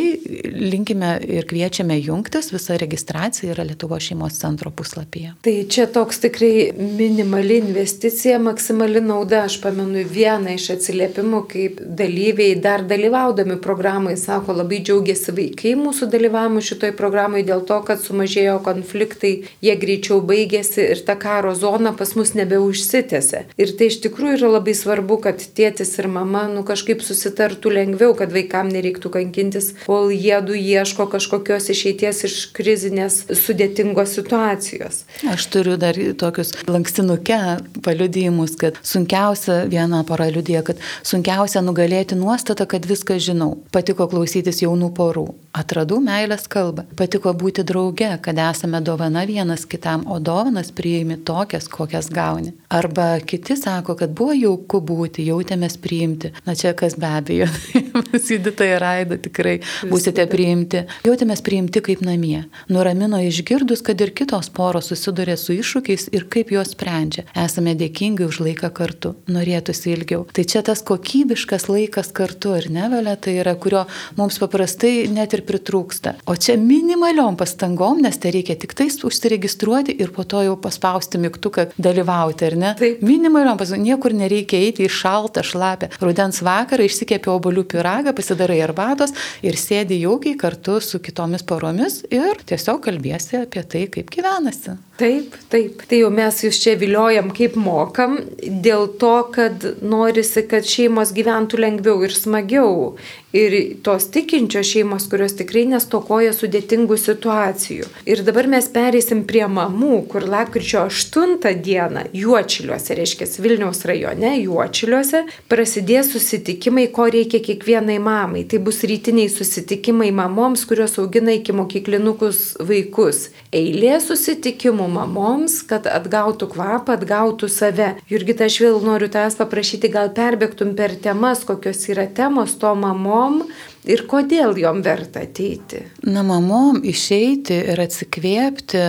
linkime 0.53 1.15
ir 1.25 1.49
kviečiame 1.49 1.97
jungtis, 2.03 2.53
visa 2.53 2.77
registracija 2.77 3.57
yra 3.57 3.65
Lietuvo 3.65 3.97
šeimos 3.97 4.37
centro 4.37 4.69
puslapyje. 4.69 5.33
Tai 5.49 5.57
čia 5.73 5.89
toks 5.89 6.21
tikrai 6.29 6.53
minimali 6.77 7.63
investicija, 7.65 8.37
maksimali 8.37 8.66
maksimali 8.67 9.01
nauda. 9.01 9.45
Aš 9.45 9.61
pamenu 9.63 10.03
vieną 10.03 10.57
iš 10.57 10.71
atsiliepimų, 10.75 11.43
kaip 11.47 11.81
dalyviai 11.81 12.57
dar 12.59 12.83
dalyvaudami 12.83 13.61
programai 13.63 14.17
sako, 14.17 14.57
labai 14.59 14.81
džiaugiasi 14.83 15.35
vaikai 15.37 15.77
mūsų 15.79 16.09
dalyvavimu 16.11 16.61
šitoj 16.61 16.93
programai 16.99 17.45
dėl 17.47 17.63
to, 17.67 17.79
kad 17.87 18.01
sumažėjo 18.03 18.59
konfliktai, 18.65 19.47
jie 19.63 19.77
greičiau 19.79 20.19
baigėsi 20.21 20.83
ir 20.83 21.03
ta 21.07 21.15
karo 21.15 21.55
zona 21.55 21.93
pas 21.93 22.15
mus 22.19 22.35
nebeužsitėse. 22.35 23.45
Ir 23.57 23.75
tai 23.79 23.91
iš 23.93 24.01
tikrųjų 24.03 24.41
yra 24.41 24.51
labai 24.57 24.75
svarbu, 24.75 25.21
kad 25.23 25.39
tėtis 25.39 25.95
ir 26.01 26.11
mama 26.11 26.49
nu, 26.51 26.65
kažkaip 26.67 27.05
susitartų 27.07 27.71
lengviau, 27.71 28.17
kad 28.19 28.35
vaikam 28.35 28.73
nereiktų 28.73 29.15
kankintis, 29.15 29.75
kol 29.87 30.11
jie 30.11 30.41
du 30.43 30.59
ieško 30.59 31.07
kažkokios 31.13 31.71
išeities 31.71 32.25
iš 32.27 32.37
krizinės 32.57 33.23
sudėtingos 33.31 34.19
situacijos. 34.19 35.05
Aš 35.31 35.47
turiu 35.55 35.79
dar 35.79 35.95
tokius 36.19 36.55
lankstinuke 36.67 37.39
paliudijimus, 37.85 38.56
kad 38.61 38.67
kad 38.67 38.87
sunkiausia, 38.87 39.65
viena 39.65 40.05
pora 40.05 40.27
liudija, 40.31 40.63
kad 40.67 40.79
sunkiausia 41.07 41.63
nugalėti 41.63 42.17
nuostatą, 42.19 42.67
kad 42.67 42.87
viską 42.87 43.19
žinau. 43.23 43.57
Patiko 43.73 44.09
klausytis 44.11 44.63
jaunų 44.63 44.91
porų. 44.97 45.27
Atradau 45.57 46.01
meilės 46.05 46.49
kalbą. 46.51 46.85
Patiko 46.99 47.33
būti 47.33 47.65
drauge, 47.67 48.09
kad 48.23 48.39
esame 48.43 48.81
dovana 48.85 49.25
vienas 49.29 49.65
kitam, 49.67 50.05
o 50.11 50.19
dovanas 50.19 50.73
priimi 50.75 51.17
tokias, 51.17 51.69
kokias 51.73 52.11
gauni. 52.13 52.53
Arba 52.69 53.21
kiti 53.25 53.57
sako, 53.57 53.95
kad 53.97 54.13
buvo 54.17 54.35
jauku 54.37 54.81
būti, 54.85 55.25
jautėmės 55.31 55.79
priimti. 55.81 56.33
Na 56.47 56.57
čia 56.59 56.75
kas 56.77 56.99
be 56.99 57.09
abejo. 57.09 57.49
Sidita 58.27 58.67
ir 58.67 58.85
Aida 58.85 59.21
tikrai 59.23 59.61
būsite 59.87 60.27
priimti. 60.31 60.85
Jautėmės 61.07 61.45
priimti 61.47 61.85
kaip 61.87 62.03
namie. 62.05 62.45
Nuramino 62.69 63.23
išgirdus, 63.25 63.85
kad 63.87 64.03
ir 64.03 64.13
kitos 64.17 64.51
poros 64.53 64.91
susiduria 64.93 65.39
su 65.41 65.57
iššūkiais 65.57 66.11
ir 66.13 66.29
kaip 66.33 66.53
juos 66.53 66.75
sprendžia. 66.77 67.25
Esame 67.47 67.77
dėkingi 67.79 68.27
už 68.27 68.43
laiką 68.47 68.71
kartu. 68.75 69.15
Norėtųsi 69.33 69.93
ilgiau. 69.95 70.25
Tai 70.35 70.45
čia 70.49 70.63
tas 70.67 70.83
kokybiškas 70.87 71.69
laikas 71.71 72.13
kartu, 72.17 72.55
ar 72.57 72.69
ne, 72.73 72.87
Velė, 72.93 73.17
tai 73.21 73.37
yra, 73.43 73.57
kurio 73.61 73.85
mums 74.19 74.39
paprastai 74.43 75.07
net 75.13 75.35
ir 75.37 75.43
pritrūksta. 75.49 76.17
O 76.31 76.37
čia 76.39 76.57
minimaliom 76.61 77.37
pastangom, 77.39 78.01
nes 78.05 78.19
tai 78.23 78.33
reikia 78.37 78.57
tik 78.61 78.77
tais 78.79 78.99
užsiregistruoti 79.07 79.97
ir 80.01 80.13
po 80.15 80.25
to 80.29 80.43
jau 80.47 80.57
paspausti 80.61 81.21
mygtuką 81.23 81.69
dalyvauti, 81.77 82.49
ar 82.51 82.59
ne? 82.63 82.73
Taip. 82.79 83.05
Minimaliom 83.07 83.61
pastangom, 83.61 83.87
niekur 83.91 84.17
nereikia 84.17 84.61
eiti 84.63 84.87
į 84.87 84.93
šaltą, 84.93 85.45
šlapę. 85.47 85.91
Rudens 86.03 86.43
vakarą 86.47 86.87
išsikėpė 86.87 87.33
obolių 87.35 87.67
pyragą, 87.75 88.15
pasidarai 88.17 88.61
arbatos 88.65 89.15
ir 89.47 89.59
sėdi 89.61 90.01
jaukiai 90.03 90.37
kartu 90.41 90.79
su 90.85 91.01
kitomis 91.03 91.45
poromis 91.47 92.03
ir 92.11 92.43
tiesiog 92.47 92.83
kalbėsi 92.87 93.43
apie 93.43 93.65
tai, 93.67 93.87
kaip 93.93 94.13
gyvenasi. 94.15 94.77
Taip, 94.97 95.35
taip. 95.53 95.83
Tai 95.89 95.99
jau 96.01 96.09
mes 96.13 96.39
jūs 96.41 96.57
čia 96.63 96.73
viliojam 96.81 97.29
kaip 97.37 97.59
mokam, 97.61 98.17
dėl 98.43 98.87
to, 99.01 99.15
kad 99.33 99.65
norisi, 99.83 100.45
kad 100.49 100.67
šeimos 100.69 101.13
gyventų 101.17 101.61
lengviau 101.63 102.03
ir 102.05 102.15
smagiau. 102.15 102.97
Ir 103.35 103.55
tos 103.83 104.05
tikinčios 104.15 104.69
šeimos, 104.71 105.09
kurios 105.11 105.33
tikrai 105.35 105.65
nestokoja 105.67 106.31
sudėtingų 106.31 106.95
situacijų. 106.95 107.89
Ir 108.07 108.21
dabar 108.23 108.47
mes 108.47 108.69
pereisim 108.71 109.25
prie 109.27 109.43
mamų, 109.51 110.05
kur 110.13 110.23
lakryčio 110.31 110.85
8 110.87 111.43
dieną 111.59 112.05
Juočiliuose, 112.15 112.95
reiškia 112.95 113.27
Vilniaus 113.43 113.83
rajone, 113.89 114.31
Juočiliuose, 114.45 115.25
prasidės 115.51 116.13
susitikimai, 116.15 116.87
ko 116.95 117.09
reikia 117.11 117.41
kiekvienai 117.43 117.99
mamai. 117.99 118.45
Tai 118.47 118.61
bus 118.63 118.85
rytiniai 118.87 119.27
susitikimai 119.33 120.13
mamoms, 120.15 120.63
kurios 120.71 120.95
augina 121.03 121.35
iki 121.35 121.51
mokyklinukus 121.51 122.55
vaikus. 122.63 123.33
Eilė 123.51 123.99
susitikimų 124.07 124.87
mamoms, 124.95 125.59
kad 125.67 125.91
atgautų 125.91 126.53
kvapą, 126.55 126.95
atgautų 126.95 127.51
save. 127.51 127.91
Jurgita, 128.07 128.47
aš 128.47 128.63
vėl 128.63 128.81
noriu 128.87 129.11
tavęs 129.11 129.35
paprašyti, 129.43 129.91
gal 129.99 130.15
perbėgtum 130.15 130.77
per 130.79 130.95
temas, 130.95 131.43
kokios 131.43 131.83
yra 131.91 132.07
temos 132.07 132.55
to 132.63 132.71
dom, 133.17 133.41
ir 133.87 134.03
kodėl 134.11 134.57
jom 134.59 134.83
verta 134.85 135.23
ateiti? 135.25 135.83
Na, 136.07 136.23
mamom 136.27 136.83
išeiti 136.87 137.57
ir 137.73 137.81
atsikvėpti 137.83 138.83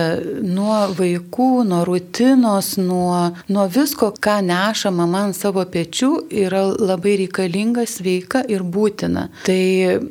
nuo 0.46 0.80
vaikų, 0.98 1.48
nuo 1.68 1.82
rutinos, 1.86 2.74
nuo, 2.80 3.30
nuo 3.50 3.66
visko, 3.72 4.10
ką 4.12 4.38
neša 4.46 4.92
mama 4.94 5.26
ant 5.28 5.38
savo 5.38 5.64
pečių, 5.68 6.10
yra 6.44 6.64
labai 6.74 7.16
reikalinga, 7.22 7.86
sveika 7.88 8.42
ir 8.50 8.64
būtina. 8.66 9.28
Tai 9.46 9.60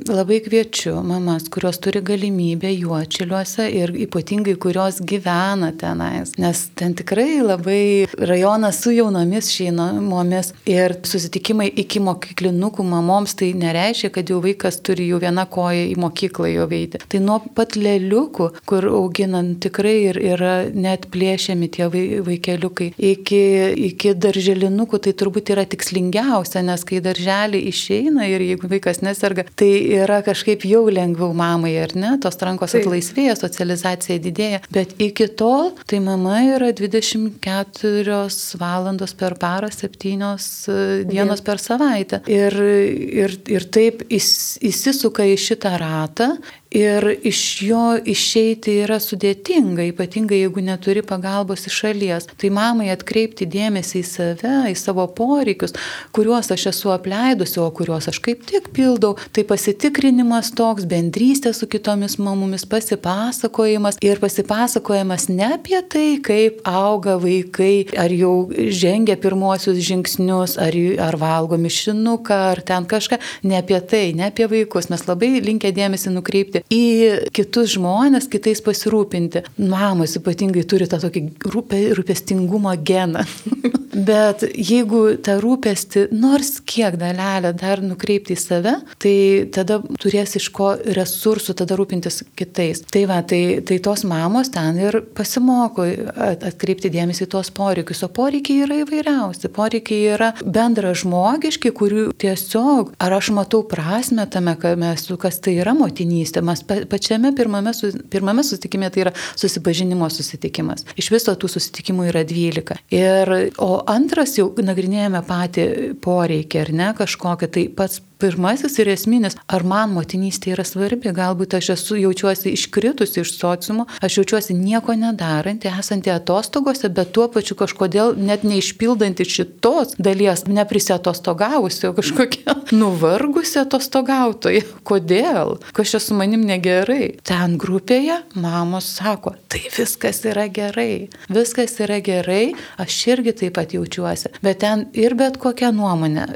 labai 0.09 0.39
kviečiu 0.45 0.97
mamas, 1.05 1.47
kurios 1.51 1.79
turi 1.83 2.01
galimybę 2.05 2.71
juočiliuose 2.73 3.67
ir 3.73 3.93
ypatingai 4.07 4.57
kurios 4.61 5.01
gyvena 5.03 5.73
tenais, 5.77 6.33
nes 6.39 6.63
ten 6.77 6.95
tikrai 6.97 7.41
labai 7.43 8.07
rajonas 8.17 8.81
su 8.83 8.93
jaunomis 8.95 9.51
šeimomis 9.53 10.53
ir 10.69 10.97
susitikimai 11.07 11.69
iki 11.83 12.01
mokyklinukų 12.03 12.85
mamoms 12.87 13.35
tai 13.37 13.51
nereiškia, 13.57 14.11
kad 14.15 14.31
jau 14.31 14.39
vaikas 14.43 14.76
vaikas 14.77 14.81
turi 14.83 15.07
jau 15.09 15.19
vieną 15.19 15.45
koją 15.49 15.87
į 15.91 15.97
mokyklą 15.97 16.49
jo 16.51 16.67
veiti. 16.67 16.99
Tai 17.09 17.19
nuo 17.21 17.39
pat 17.55 17.75
lėliukų, 17.75 18.63
kur 18.65 18.85
auginant 18.85 19.59
tikrai 19.61 20.09
ir 20.09 20.17
yra 20.17 20.69
net 20.73 21.09
plėšiami 21.11 21.69
tie 21.69 21.87
vaikeliukai, 21.89 22.93
iki, 22.97 23.73
iki 23.89 24.13
darželinukų 24.15 24.99
tai 24.99 25.13
turbūt 25.13 25.51
yra 25.53 25.65
tikslingiausia, 25.65 26.61
nes 26.63 26.83
kai 26.83 27.01
darželį 27.01 27.61
išeina 27.69 28.27
ir 28.27 28.41
jeigu 28.41 28.67
vaikas 28.69 29.01
neserga, 29.01 29.45
tai 29.55 29.71
yra 30.01 30.21
kažkaip 30.21 30.65
jau 30.65 30.87
lengviau 30.89 31.33
mamai, 31.33 31.75
ar 31.81 31.95
ne, 31.95 32.17
tos 32.21 32.37
rankos 32.41 32.73
tai. 32.73 32.83
atlaisvėja, 32.83 33.35
socializacija 33.37 34.19
didėja. 34.19 34.61
Bet 34.71 34.95
iki 34.99 35.27
tol, 35.37 35.73
tai 35.87 35.99
mama 36.03 36.41
yra 36.45 36.71
24 36.75 38.27
valandos 38.59 39.13
per 39.17 39.37
parą, 39.39 39.71
7 39.71 39.97
e, 39.97 41.03
dienos 41.07 41.41
per 41.45 41.61
savaitę. 41.61 42.21
Ir, 42.31 42.55
ir, 42.57 43.37
ir 43.51 43.67
taip 43.73 44.03
įs, 44.13 44.57
įsisuka 44.67 45.25
į 45.27 45.37
šitą 45.39 45.75
ratą 45.81 46.33
Ir 46.71 47.15
iš 47.23 47.61
jo 47.63 47.95
išeiti 48.03 48.73
yra 48.83 48.97
sudėtinga, 48.99 49.85
ypatingai 49.87 50.41
jeigu 50.41 50.59
neturi 50.59 50.99
pagalbos 51.05 51.63
iš 51.69 51.77
šalies. 51.79 52.25
Tai 52.35 52.49
mamai 52.51 52.89
atkreipti 52.91 53.47
dėmesį 53.47 54.01
į 54.01 54.07
save, 54.07 54.55
į 54.67 54.75
savo 54.75 55.05
poreikius, 55.07 55.71
kuriuos 56.11 56.51
aš 56.51 56.65
esu 56.73 56.91
apleidusi, 56.91 57.61
o 57.63 57.69
kuriuos 57.71 58.09
aš 58.11 58.19
kaip 58.25 58.43
tik 58.49 58.67
pildau. 58.75 59.13
Tai 59.31 59.45
pasitikrinimas 59.47 60.51
toks, 60.59 60.83
bendrystė 60.91 61.53
su 61.55 61.69
kitomis 61.71 62.17
mamomis, 62.19 62.67
pasipasakojimas 62.67 64.01
ir 64.03 64.19
pasipasakojimas 64.19 65.29
ne 65.31 65.47
apie 65.55 65.79
tai, 65.87 66.19
kaip 66.19 66.59
auga 66.67 67.15
vaikai, 67.23 67.87
ar 67.95 68.11
jau 68.11 68.35
žengia 68.51 69.15
pirmosius 69.15 69.79
žingsnius, 69.87 70.57
ar, 70.59 70.75
ar 71.07 71.19
valgo 71.23 71.55
mišinuką, 71.55 72.43
ar 72.51 72.63
ten 72.67 72.83
kažką. 72.91 73.21
Ne 73.47 73.63
apie 73.63 73.79
tai, 73.79 74.11
ne 74.19 74.27
apie 74.27 74.51
vaikus. 74.51 74.91
Mes 74.91 75.07
labai 75.07 75.37
linkę 75.39 75.71
dėmesį 75.71 76.11
nukreipti 76.11 76.56
žiūrėti 76.57 76.65
į 76.73 77.31
kitus 77.33 77.75
žmonės, 77.75 78.29
kitais 78.29 78.61
pasirūpinti. 78.61 79.43
Mamos 79.57 80.17
ypatingai 80.17 80.65
turi 80.67 80.87
tą 80.87 80.99
tokį 80.99 81.23
rūpė, 81.45 81.93
rūpestingumo 81.97 82.75
geną. 82.83 83.25
Bet 83.97 84.43
jeigu 84.53 85.17
tą 85.23 85.39
rūpestį 85.41 86.07
nors 86.13 86.59
kiek 86.67 86.97
dalelę 86.99 87.53
dar 87.57 87.81
nukreipti 87.81 88.35
į 88.35 88.37
save, 88.39 88.73
tai 89.01 89.47
tada 89.53 89.79
turės 89.97 90.35
iš 90.37 90.49
ko 90.53 90.75
resursų 90.77 91.55
tada 91.57 91.77
rūpintis 91.79 92.21
kitais. 92.37 92.83
Tai 92.93 93.05
va, 93.09 93.21
tai, 93.25 93.63
tai 93.65 93.79
tos 93.81 94.03
mamos 94.05 94.51
ten 94.53 94.77
ir 94.77 94.99
pasimoko 95.17 95.87
atkreipti 96.17 96.91
dėmesį 96.93 97.25
į 97.25 97.31
tos 97.33 97.49
poreikius. 97.49 98.03
O 98.05 98.11
poreikiai 98.13 98.67
yra 98.67 98.81
įvairiausi. 98.83 99.49
Poreikiai 99.55 100.13
yra 100.13 100.29
bendra 100.45 100.93
žmogiški, 100.97 101.73
kurių 101.73 102.11
tiesiog, 102.21 102.93
ar 103.01 103.17
aš 103.17 103.31
matau 103.33 103.63
prasme 103.65 104.27
tame, 104.29 104.53
kas 104.61 105.41
tai 105.41 105.57
yra 105.63 105.73
motinystė. 105.77 106.43
Mes 106.47 106.63
pačiame 106.65 107.33
pirmame, 107.37 107.73
pirmame 108.13 108.45
susitikime 108.45 108.89
tai 108.93 109.05
yra 109.05 109.13
susipažinimo 109.35 110.09
susitikimas. 110.13 110.85
Iš 110.99 111.11
viso 111.13 111.35
tų 111.35 111.51
susitikimų 111.57 112.09
yra 112.11 112.23
12. 112.27 112.79
Ir, 112.95 113.33
o 113.63 113.71
antras 113.91 114.37
jau 114.39 114.49
nagrinėjame 114.55 115.23
patį 115.27 115.67
poreikį, 116.03 116.63
ar 116.63 116.73
ne, 116.81 116.91
kažkokią, 116.97 117.51
tai 117.53 117.67
pats 117.77 118.01
pirmasis 118.19 118.77
ir 118.81 118.89
esminis, 118.91 119.37
ar 119.47 119.63
man 119.67 119.93
motinystė 119.95 120.53
yra 120.55 120.65
svarbi, 120.67 121.11
galbūt 121.13 121.57
aš 121.57 121.71
esu 121.75 121.97
jaučiuosi 122.01 122.53
iškritusi 122.55 123.21
iš 123.21 123.33
sociumo, 123.37 123.87
aš 124.03 124.19
jaučiuosi 124.19 124.55
nieko 124.57 124.95
nedaranti, 124.97 125.69
esanti 125.69 126.11
atostogose, 126.13 126.89
bet 126.89 127.13
tuo 127.15 127.27
pačiu 127.31 127.57
kažkodėl 127.59 128.15
net 128.17 128.45
neišpildanti 128.47 129.27
šitos 129.27 129.95
dalies, 130.01 130.45
neprisiatostogavusi, 130.49 131.87
o 131.89 131.93
kažkokia 131.97 132.57
nuvargusi 132.79 133.61
atostogautoja. 133.61 134.65
Kodėl? 134.87 135.57
Kas 135.77 135.93
čia 135.93 136.01
su 136.03 136.17
manim 136.17 136.45
negerai? 136.47 137.17
Ten 137.27 137.57
grupėje 137.61 138.21
mamos 138.37 138.89
sako, 138.97 139.35
tai 139.51 139.63
viskas 139.73 140.23
yra 140.27 140.47
gerai, 140.53 141.07
viskas 141.31 141.77
yra 141.83 141.99
gerai, 142.03 142.55
aš 142.81 142.99
irgi 143.13 143.35
taip 143.43 143.57
pat 143.57 143.75
jaučiuosi, 143.75 144.33
bet 144.45 144.61
ten 144.63 144.87
ir 144.97 145.15
bet 145.17 145.37
kokia 145.41 145.71
nuomonė 145.75 146.27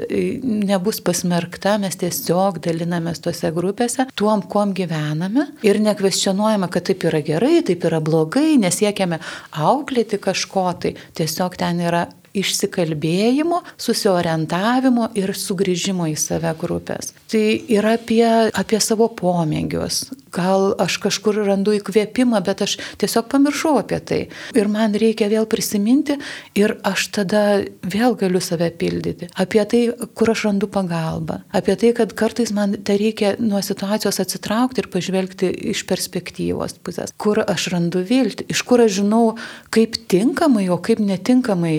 nebus 0.42 1.00
pasmerkta 1.04 1.71
tada 1.72 1.86
mes 1.86 1.94
tiesiog 1.96 2.58
dalinamės 2.60 3.22
tose 3.24 3.48
grupėse 3.54 4.04
tuom, 4.18 4.42
kuom 4.44 4.74
gyvename 4.76 5.46
ir 5.64 5.78
nekvestionuojame, 5.80 6.68
kad 6.68 6.84
taip 6.84 7.06
yra 7.08 7.22
gerai, 7.24 7.62
taip 7.64 7.86
yra 7.88 8.00
blogai, 8.04 8.58
nesiekiame 8.60 9.16
auklėti 9.56 10.18
kažko, 10.20 10.66
tai 10.82 10.92
tiesiog 11.16 11.56
ten 11.56 11.80
yra 11.80 12.02
išsikalbėjimo, 12.36 13.62
susiorientavimo 13.80 15.08
ir 15.16 15.32
sugrįžimo 15.32 16.10
į 16.12 16.16
save 16.20 16.52
grupės. 16.60 17.14
Tai 17.32 17.44
yra 17.72 17.96
apie, 17.96 18.26
apie 18.52 18.80
savo 18.84 19.08
pomėgius. 19.16 20.10
Gal 20.32 20.72
aš 20.80 20.96
kažkur 21.02 21.42
randu 21.44 21.74
įkvėpimą, 21.76 22.40
bet 22.44 22.62
aš 22.64 22.78
tiesiog 23.00 23.28
pamiršau 23.32 23.74
apie 23.82 23.98
tai. 24.00 24.20
Ir 24.56 24.70
man 24.72 24.96
reikia 24.96 25.28
vėl 25.32 25.44
prisiminti 25.50 26.16
ir 26.58 26.78
aš 26.88 27.08
tada 27.18 27.42
vėl 27.84 28.16
galiu 28.16 28.40
save 28.40 28.70
pildyti. 28.80 29.28
Apie 29.36 29.64
tai, 29.68 29.82
kur 30.16 30.32
aš 30.32 30.46
randu 30.48 30.68
pagalbą. 30.72 31.42
Apie 31.52 31.76
tai, 31.76 31.92
kad 31.96 32.14
kartais 32.16 32.52
man 32.56 32.78
tai 32.80 32.96
reikia 33.00 33.34
nuo 33.42 33.60
situacijos 33.64 34.22
atsitraukti 34.24 34.82
ir 34.82 34.88
pažvelgti 34.92 35.50
iš 35.72 35.84
perspektyvos 35.90 36.78
pusės. 36.84 37.12
Kur 37.20 37.42
aš 37.44 37.68
randu 37.74 38.00
viltį, 38.06 38.48
iš 38.52 38.64
kur 38.68 38.82
aš 38.84 39.02
žinau, 39.02 39.36
kaip 39.74 40.00
tinkamai, 40.12 40.66
o 40.72 40.78
kaip 40.80 41.02
netinkamai 41.02 41.76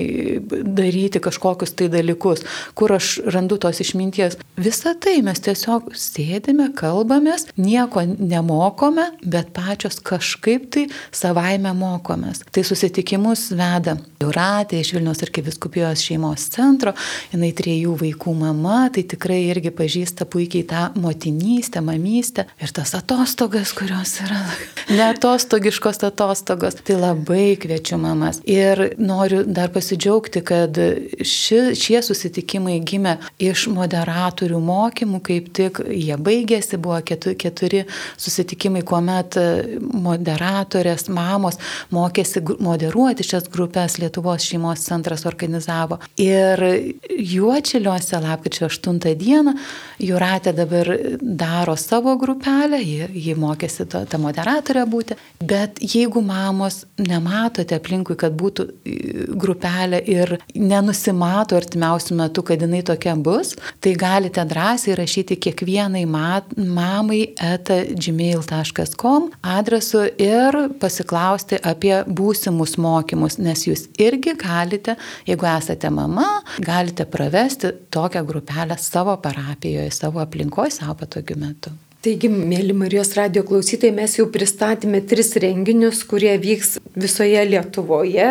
daryti 0.51 1.21
kažkokius 1.23 1.73
tai 1.77 1.89
dalykus, 1.93 2.45
kur 2.77 2.93
aš 2.95 3.15
randu 3.33 3.57
tos 3.61 3.81
išminties. 3.83 4.37
Visą 4.61 4.93
tai 5.01 5.17
mes 5.25 5.41
tiesiog 5.41 5.91
sėdime, 5.97 6.69
kalbamės, 6.77 7.47
nieko 7.57 8.03
nemokome, 8.43 9.11
bet 9.23 9.53
pačios 9.53 9.99
kažkaip 10.03 10.69
tai 10.71 10.87
savaime 11.11 11.73
mokomės. 11.73 12.43
Tai 12.51 12.63
susitikimus 12.63 13.51
veda 13.55 13.97
Jūratė 14.23 14.79
iš 14.79 14.93
Vilnius 14.95 15.19
ir 15.23 15.31
Kiviskupijos 15.35 15.99
šeimos 16.03 16.45
centro, 16.53 16.93
jinai 17.33 17.51
trijų 17.55 17.97
vaikų 17.99 18.33
mama, 18.39 18.85
tai 18.93 19.03
tikrai 19.03 19.41
irgi 19.49 19.73
pažįsta 19.75 20.27
puikiai 20.31 20.63
tą 20.69 20.83
motinystę, 20.95 21.81
mamystę 21.83 22.45
ir 22.61 22.71
tas 22.71 22.93
atostogas, 22.95 23.73
kurios 23.75 24.15
yra 24.23 24.39
neatostogiškos 24.97 26.03
atostogos. 26.07 26.79
Tai 26.83 26.99
labai 27.01 27.57
kviečiu 27.59 27.99
mamas. 27.99 28.39
Ir 28.47 28.93
noriu 28.99 29.43
dar 29.43 29.71
pasidžiaugti, 29.75 30.43
kad 30.47 30.79
ši, 31.19 31.73
šie 31.79 31.99
susitikimai 32.05 32.79
gimė 32.83 33.17
iš 33.43 33.67
moderatorių 33.73 34.61
mokymų, 34.63 35.19
kaip 35.23 35.51
tik 35.55 35.83
jie 35.91 36.15
baigėsi, 36.15 36.79
buvo 36.79 37.01
keturi, 37.03 37.35
keturi 37.43 37.83
susitikimai, 38.15 38.32
kuomet 38.85 39.37
moderatorės, 39.93 41.07
mamos 41.13 41.59
mokėsi 41.93 42.41
moderuoti 42.63 43.25
šias 43.27 43.49
grupės 43.53 43.99
Lietuvos 44.01 44.45
šeimos 44.47 44.83
centras 44.87 45.25
organizavo. 45.29 45.99
Ir 46.17 46.61
Juočiliuose 47.09 48.19
lapkričio 48.23 48.67
8 48.69 49.15
dieną 49.19 49.53
Juratė 50.03 50.53
dabar 50.55 50.89
daro 51.21 51.75
savo 51.79 52.15
grupelę, 52.17 52.79
ji, 52.81 53.07
ji 53.13 53.35
mokėsi 53.39 53.85
tą, 53.89 54.03
tą 54.09 54.19
moderatorę 54.21 54.85
būti, 54.89 55.17
bet 55.43 55.79
jeigu 55.83 56.21
mamos 56.25 56.83
nematote 56.97 57.77
aplinkui, 57.77 58.17
kad 58.19 58.35
būtų 58.37 58.67
grupelė 59.39 60.01
ir 60.09 60.37
nenusimato 60.55 61.57
artimiausių 61.59 62.17
metų, 62.19 62.45
kad 62.47 62.63
jinai 62.63 62.81
tokia 62.85 63.15
bus, 63.15 63.53
tai 63.83 63.95
galite 63.99 64.43
drąsiai 64.49 64.97
rašyti 64.99 65.37
kiekvienai 65.43 66.05
mat, 66.09 66.53
mamai 66.57 67.23
eta 67.37 67.81
gmail.com 68.23 69.29
adresu 69.41 70.03
ir 70.21 70.57
pasiklausti 70.79 71.59
apie 71.63 71.93
būsimus 72.07 72.77
mokymus, 72.81 73.37
nes 73.37 73.65
jūs 73.67 73.87
irgi 74.01 74.35
galite, 74.39 74.95
jeigu 75.27 75.47
esate 75.49 75.91
mama, 75.93 76.41
galite 76.63 77.05
pravesti 77.05 77.73
tokią 77.93 78.23
grupelę 78.27 78.77
savo 78.79 79.17
parapijoje, 79.17 79.91
savo 79.91 80.23
aplinkoje, 80.23 80.77
savo 80.79 80.95
patogiu 81.03 81.39
metu. 81.39 81.73
Taigi, 82.03 82.27
mėly 82.27 82.73
Marijos 82.75 83.13
radio 83.15 83.45
klausytojai, 83.47 83.93
mes 83.95 84.17
jau 84.17 84.25
pristatėme 84.27 84.99
tris 85.07 85.29
renginius, 85.39 86.01
kurie 86.03 86.33
vyks 86.35 86.73
visoje 86.99 87.45
Lietuvoje, 87.47 88.27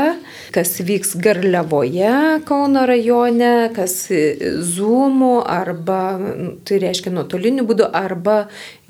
kas 0.52 0.74
vyks 0.84 1.14
Garliavoje, 1.24 2.10
Kauno 2.44 2.82
rajone, 2.84 3.70
kas 3.72 3.94
Zoomų 4.74 5.38
arba, 5.48 6.02
tai 6.68 6.82
reiškia 6.84 7.14
nuotoliniu 7.16 7.64
būdu, 7.70 7.86
arba 7.96 8.42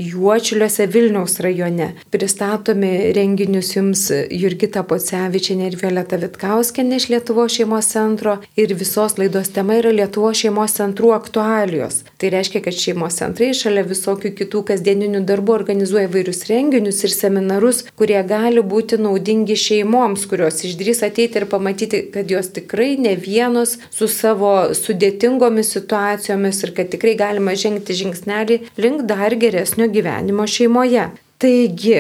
Juočiliuose 0.03 0.89
Vilniaus 0.91 1.39
rajone. 1.47 1.93
Pristatomi 2.11 3.13
renginius 3.15 3.71
jums 3.77 4.09
Jurgita 4.11 4.83
Pocevičianė 4.83 5.71
ir 5.71 5.79
Violeta 5.79 6.19
Vitkauskenė 6.19 6.99
iš 6.99 7.09
Lietuvo 7.13 7.47
šeimos 7.47 7.93
centro 7.95 8.41
ir 8.59 8.75
visos 8.75 9.15
laidos 9.21 9.55
tema 9.55 9.79
yra 9.79 9.95
Lietuvo 9.95 10.35
šeimos 10.35 10.75
centrų 10.81 11.15
aktualijos. 11.15 12.03
Tai 12.19 12.35
reiškia, 12.35 12.67
kad 12.67 12.83
šeimos 12.83 13.23
centrai 13.23 13.53
šalia 13.55 13.87
visokių 13.87 14.35
kitų 14.43 14.67
kasdieninių 14.73 15.23
darbų 15.29 15.57
organizuoja 15.61 16.11
vairius 16.13 16.45
renginius 16.51 17.03
ir 17.07 17.15
seminarus, 17.15 17.85
kurie 17.99 18.19
gali 18.29 18.65
būti 18.75 18.99
naudingi 19.01 19.57
šeimoms, 19.59 20.27
kurios 20.31 20.65
išdrys 20.67 21.05
ateiti 21.07 21.43
ir 21.43 21.49
pamatyti, 21.53 22.05
kad 22.15 22.31
jos 22.33 22.51
tikrai 22.57 22.95
ne 23.01 23.15
vienos 23.17 23.77
su 23.95 24.09
savo 24.11 24.55
sudėtingomis 24.77 25.75
situacijomis 25.77 26.65
ir 26.67 26.77
kad 26.79 26.93
tikrai 26.95 27.17
galima 27.21 27.57
žengti 27.59 27.99
žingsnelį 28.03 28.63
link 28.83 29.05
dar 29.11 29.37
geresnio 29.45 29.91
gyvenimo 29.93 30.49
šeimoje. 30.49 31.11
Taigi, 31.43 31.97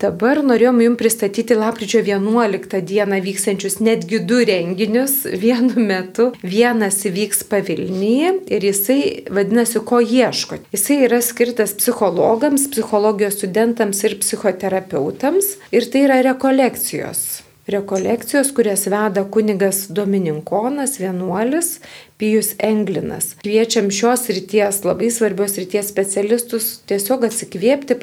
dabar 0.00 0.38
norėjom 0.40 0.78
jums 0.80 0.96
pristatyti 0.96 1.52
lapkričio 1.58 2.00
11 2.00 2.78
dieną 2.88 3.18
vyksančius 3.26 3.76
netgi 3.84 4.22
du 4.24 4.38
renginius 4.48 5.18
vienu 5.42 5.84
metu. 5.90 6.30
Vienas 6.40 7.02
vyks 7.04 7.44
pavilnyje 7.50 8.32
ir 8.56 8.64
jisai 8.70 9.00
vadinasi, 9.28 9.84
ko 9.84 10.00
ieško. 10.00 10.62
Jisai 10.72 11.02
yra 11.10 11.20
skirtas 11.20 11.76
psichologams, 11.76 12.70
psichologijos 12.72 13.36
studentams 13.36 14.00
ir 14.08 14.16
psichoterapeutams 14.22 15.58
ir 15.76 15.92
tai 15.92 16.08
yra 16.08 16.22
rekolekcijos 16.32 17.26
rekolekcijos, 17.66 18.52
kurias 18.54 18.86
veda 18.86 19.24
kunigas 19.30 19.86
Domininkonas, 19.88 20.98
vienuolis 21.00 21.80
Pijus 22.16 22.54
Englinas. 22.58 23.34
Kviečiam 23.42 23.90
šios 23.90 24.28
ryties, 24.32 24.80
labai 24.86 25.10
svarbios 25.12 25.58
ryties 25.60 25.90
specialistus 25.90 26.68
tiesiog 26.88 27.26
atsikvėpti, 27.28 27.98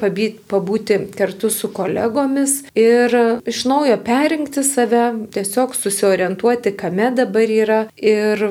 pabūti 0.50 1.00
kartu 1.16 1.50
su 1.50 1.72
kolegomis 1.74 2.60
ir 2.78 3.16
iš 3.50 3.64
naujo 3.70 3.98
perinkti 4.06 4.62
save, 4.66 5.06
tiesiog 5.34 5.74
susiorientuoti, 5.74 6.76
kame 6.78 7.10
dabar 7.16 7.50
yra 7.50 7.80
ir 7.96 8.46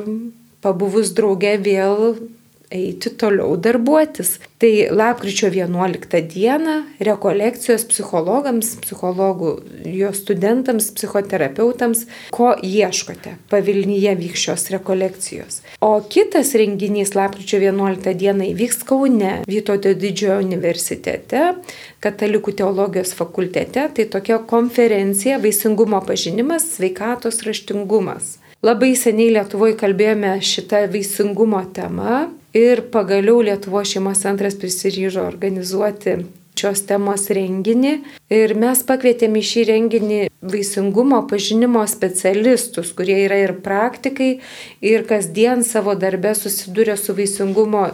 pabuvus 0.63 1.13
drauge 1.15 1.57
vėl 1.63 2.15
eiti 2.73 3.09
toliau 3.09 3.55
darbuotis. 3.57 4.39
Tai 4.57 4.71
lapkričio 4.95 5.49
11 5.51 6.21
dieną 6.31 6.75
rekolekcijos 7.03 7.83
psichologams, 7.89 8.69
psichologų, 8.83 9.49
jo 9.91 10.11
studentams, 10.15 10.87
psichoterapeutams, 10.95 12.05
ko 12.31 12.53
ieškote. 12.63 13.35
Pavilnyje 13.51 14.15
vyks 14.21 14.45
šios 14.45 14.69
rekolekcijos. 14.71 15.59
O 15.83 15.91
kitas 16.09 16.53
renginys 16.59 17.11
lapkričio 17.17 17.59
11 17.59 18.15
dieną 18.19 18.47
įvyks 18.53 18.85
Kaune, 18.87 19.33
Vytauto 19.49 19.91
didžiojo 19.99 20.39
universitete, 20.45 21.49
Katalikų 22.03 22.55
teologijos 22.59 23.11
fakultete. 23.17 23.89
Tai 23.95 24.05
tokia 24.15 24.39
konferencija 24.47 25.41
Vaisingumo 25.43 25.99
pažinimas, 26.07 26.69
sveikatos 26.77 27.43
raštingumas. 27.43 28.37
Labai 28.63 28.93
seniai 28.95 29.33
Lietuvoje 29.35 29.75
kalbėjome 29.75 30.37
šitą 30.39 30.85
vaisingumo 30.91 31.59
temą 31.75 32.29
ir 32.53 32.81
pagaliau 32.93 33.41
Lietuvo 33.41 33.81
šeimos 33.83 34.21
centras 34.21 34.55
prisiryžo 34.61 35.25
organizuoti 35.25 36.17
šios 36.59 36.83
temos 36.87 37.25
renginį 37.33 37.95
ir 38.31 38.55
mes 38.59 38.83
pakvietėme 38.87 39.41
į 39.41 39.47
šį 39.49 39.63
renginį 39.69 40.19
vaisingumo 40.43 41.21
pažinimo 41.29 41.83
specialistus, 41.87 42.91
kurie 42.95 43.17
yra 43.25 43.39
ir 43.43 43.55
praktikai, 43.65 44.37
ir 44.83 45.05
kasdien 45.09 45.63
savo 45.67 45.95
darbę 45.99 46.33
susiduria 46.35 46.97
su 46.99 47.15
vaisingumo 47.15 47.89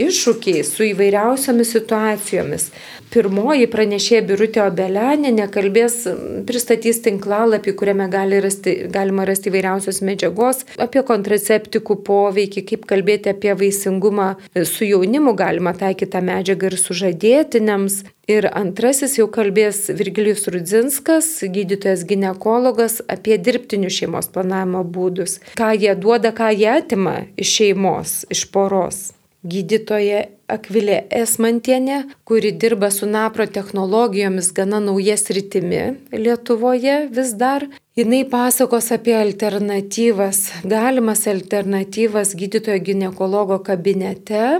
iššūkiais, 0.00 0.72
su 0.74 0.88
įvairiausiomis 0.88 1.70
situacijomis. 1.76 2.68
Pirmoji 3.14 3.68
pranešėja 3.70 4.24
Birutė 4.26 4.64
Obelenė 4.64 5.30
nekalbės, 5.36 6.00
pristatys 6.48 6.98
tinklalapį, 7.04 7.76
kuriame 7.78 8.08
gali 8.10 8.40
rasti, 8.42 8.74
galima 8.90 9.26
rasti 9.28 9.52
įvairiausios 9.52 10.02
medžiagos 10.02 10.64
apie 10.82 11.04
kontraceptikų 11.06 12.00
poveikį, 12.08 12.64
kaip 12.72 12.88
kalbėti 12.90 13.30
apie 13.30 13.54
vaisingumą 13.60 14.32
su 14.66 14.88
jaunimu, 14.88 15.36
galima 15.38 15.76
taikyti 15.78 16.10
tą 16.16 16.24
medžiagą 16.26 16.72
ir 16.72 16.78
sužadėtiniams. 16.80 18.02
Ir 18.30 18.48
antrasis 18.48 19.18
jau 19.18 19.26
kalbės 19.28 19.82
Virgilijus 19.92 20.46
Rudzinskas, 20.48 21.26
gydytojas 21.44 22.06
gynekologas, 22.08 23.02
apie 23.08 23.36
dirbtinių 23.36 23.90
šeimos 23.92 24.30
planavimo 24.32 24.84
būdus. 24.84 25.40
Ką 25.58 25.74
jie 25.76 25.92
duoda, 25.98 26.32
ką 26.32 26.48
jie 26.56 26.70
atima 26.78 27.18
iš 27.36 27.58
šeimos, 27.58 28.22
iš 28.32 28.46
poros 28.54 29.04
gydytoja 29.44 30.24
Akvilė 30.44 30.98
Esmantienė, 31.12 32.02
kuri 32.28 32.50
dirba 32.60 32.90
su 32.92 33.06
napro 33.08 33.46
technologijomis 33.48 34.50
gana 34.56 34.80
naujas 34.80 35.30
rytimi 35.32 35.96
Lietuvoje 36.12 37.06
vis 37.12 37.32
dar. 37.40 37.64
Jis 37.96 38.26
pasakos 38.28 38.90
apie 38.92 39.14
alternatyvas, 39.16 40.40
galimas 40.66 41.24
alternatyvas 41.30 42.34
gydytojo 42.36 42.80
gynekologo 42.88 43.60
kabinete, 43.64 44.58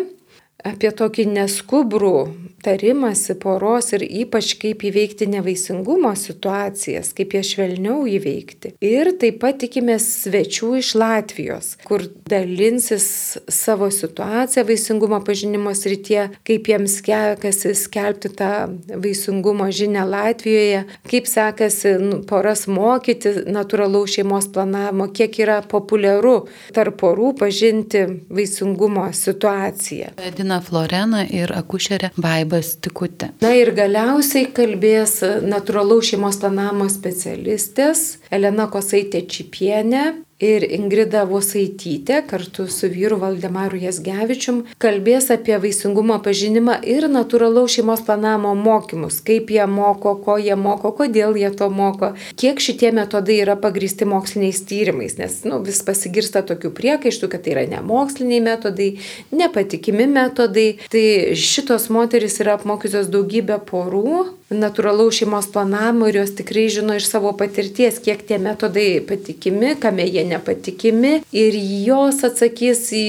apie 0.64 0.90
tokį 0.96 1.28
neskubrų 1.34 2.16
tarimasi 2.64 3.36
poros 3.40 3.92
ir 3.92 4.04
ypač 4.04 4.54
kaip 4.60 4.84
įveikti 4.88 5.28
nevaisingumo 5.30 6.14
situacijas, 6.16 7.12
kaip 7.16 7.36
jas 7.36 7.50
švelniau 7.52 8.06
įveikti. 8.08 8.74
Ir 8.84 9.12
taip 9.20 9.40
pat 9.42 9.60
tikimės 9.62 10.06
svečių 10.24 10.70
iš 10.80 10.94
Latvijos, 11.00 11.74
kur 11.84 12.06
dalinsis 12.30 13.06
savo 13.52 13.90
situaciją 13.92 14.64
vaisingumo 14.68 15.20
pažinimo 15.26 15.74
srityje, 15.76 16.28
kaip 16.48 16.70
jiems 16.72 16.98
sekasi 17.04 17.74
skelbti 17.76 18.30
tą 18.38 18.52
vaisingumo 18.88 19.68
žinę 19.74 20.06
Latvijoje, 20.08 20.84
kaip 21.10 21.28
sekasi 21.28 21.96
nu, 22.00 22.22
poras 22.28 22.64
mokyti 22.70 23.34
natūralaus 23.52 24.16
šeimos 24.16 24.48
planavimo, 24.54 25.10
kiek 25.12 25.36
yra 25.44 25.60
populiaru 25.68 26.46
tarp 26.74 26.96
porų 27.02 27.34
pažinti 27.42 28.06
vaisingumo 28.32 29.10
situaciją. 29.12 30.14
Edina 30.24 30.53
Florena 30.64 31.24
ir 31.28 31.52
akušerė 31.52 32.14
Baiba 32.16 32.54
labas 32.54 32.76
tikutė. 32.80 33.32
Na 33.42 33.52
ir 33.56 33.72
galiausiai 33.74 34.48
kalbės 34.54 35.20
natūralaus 35.44 36.12
šeimos 36.12 36.38
planavimo 36.40 36.88
specialistės 36.90 38.18
Elena 38.30 38.68
Kosaitė 38.70 39.24
Čipienė, 39.26 40.24
ir 40.44 40.64
Ingrida 40.76 41.24
Vosaitytė 41.28 42.20
kartu 42.28 42.66
su 42.70 42.88
vyru 42.92 43.18
Valdemaru 43.20 43.78
Jasgevičium 43.82 44.62
kalbės 44.82 45.30
apie 45.34 45.56
vaisingumo 45.60 46.18
pažinimą 46.24 46.76
ir 46.94 47.06
natūralaus 47.10 47.76
šeimos 47.76 48.04
planavimo 48.06 48.54
mokymus, 48.58 49.20
kaip 49.24 49.50
jie 49.54 49.64
moko, 49.70 50.14
ko 50.24 50.36
jie 50.42 50.56
moko, 50.58 50.92
kodėl 50.98 51.38
jie 51.40 51.50
to 51.56 51.70
moko, 51.72 52.12
kiek 52.40 52.62
šitie 52.62 52.92
metodai 52.96 53.40
yra 53.44 53.56
pagristi 53.60 54.08
moksliniais 54.08 54.62
tyrimais, 54.68 55.16
nes 55.20 55.40
nu, 55.48 55.60
vis 55.64 55.80
pasigirsta 55.86 56.44
tokių 56.46 56.72
priekaištų, 56.76 57.30
kad 57.32 57.44
tai 57.44 57.56
yra 57.56 57.66
nemoksliniai 57.76 58.42
metodai, 58.44 58.90
nepatikimi 59.34 60.08
metodai. 60.10 60.68
Tai 60.92 61.04
šitos 61.38 61.88
moteris 61.94 62.40
yra 62.42 62.58
apmokysios 62.58 63.10
daugybę 63.12 63.60
porų 63.68 64.24
natūralaus 64.52 65.18
šeimos 65.20 65.48
planavimo 65.52 66.08
ir 66.10 66.18
jos 66.20 66.34
tikrai 66.36 66.66
žino 66.72 66.96
iš 66.98 67.06
savo 67.08 67.32
patirties, 67.36 67.98
kiek 68.04 68.20
tie 68.28 68.38
metodai 68.42 69.00
patikimi, 69.06 69.74
kame 69.80 70.04
jie 70.04 70.24
nepatikimi. 70.28 71.14
Ir 71.32 71.56
jos 71.86 72.20
atsakys 72.26 72.86
į, 72.94 73.04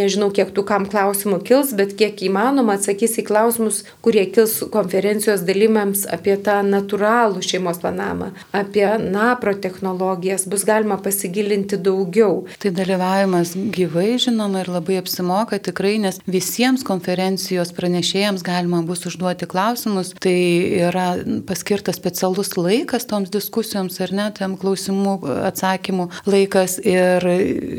nežinau, 0.00 0.30
kiek 0.34 0.50
tų 0.54 0.64
kam 0.66 0.88
klausimų 0.90 1.40
kils, 1.46 1.74
bet 1.78 1.94
kiek 1.98 2.18
įmanoma 2.26 2.76
atsakys 2.78 3.18
į 3.22 3.26
klausimus, 3.30 3.82
kurie 4.04 4.24
kils 4.34 4.58
konferencijos 4.74 5.44
dalyviams 5.46 6.06
apie 6.10 6.36
tą 6.42 6.60
natūralų 6.66 7.44
šeimos 7.46 7.80
planavimą, 7.82 8.32
apie 8.56 8.86
NAPRO 9.00 9.54
technologijas, 9.62 10.48
bus 10.50 10.66
galima 10.68 10.98
pasigilinti 11.00 11.78
daugiau. 11.80 12.44
Tai 12.60 12.74
dalyvavimas 12.74 13.54
gyvai, 13.54 14.16
žinoma, 14.20 14.64
ir 14.64 14.72
labai 14.74 14.98
apsimoka 15.00 15.60
tikrai, 15.62 15.96
nes 16.02 16.20
visiems 16.26 16.84
konferencijos 16.86 17.72
pranešėjams 17.76 18.44
galima 18.46 18.82
bus 18.86 19.06
užduoti 19.08 19.48
klausimus. 19.50 20.12
Tai 20.20 20.40
yra 20.86 21.06
paskirtas 21.48 21.98
specialus 22.00 22.54
laikas 22.58 23.06
toms 23.10 23.32
diskusijoms 23.32 24.00
ar 24.04 24.14
net 24.16 24.38
tam 24.40 24.56
klausimų 24.60 25.16
atsakymų 25.48 26.08
laikas. 26.30 26.78
Ir 26.86 27.26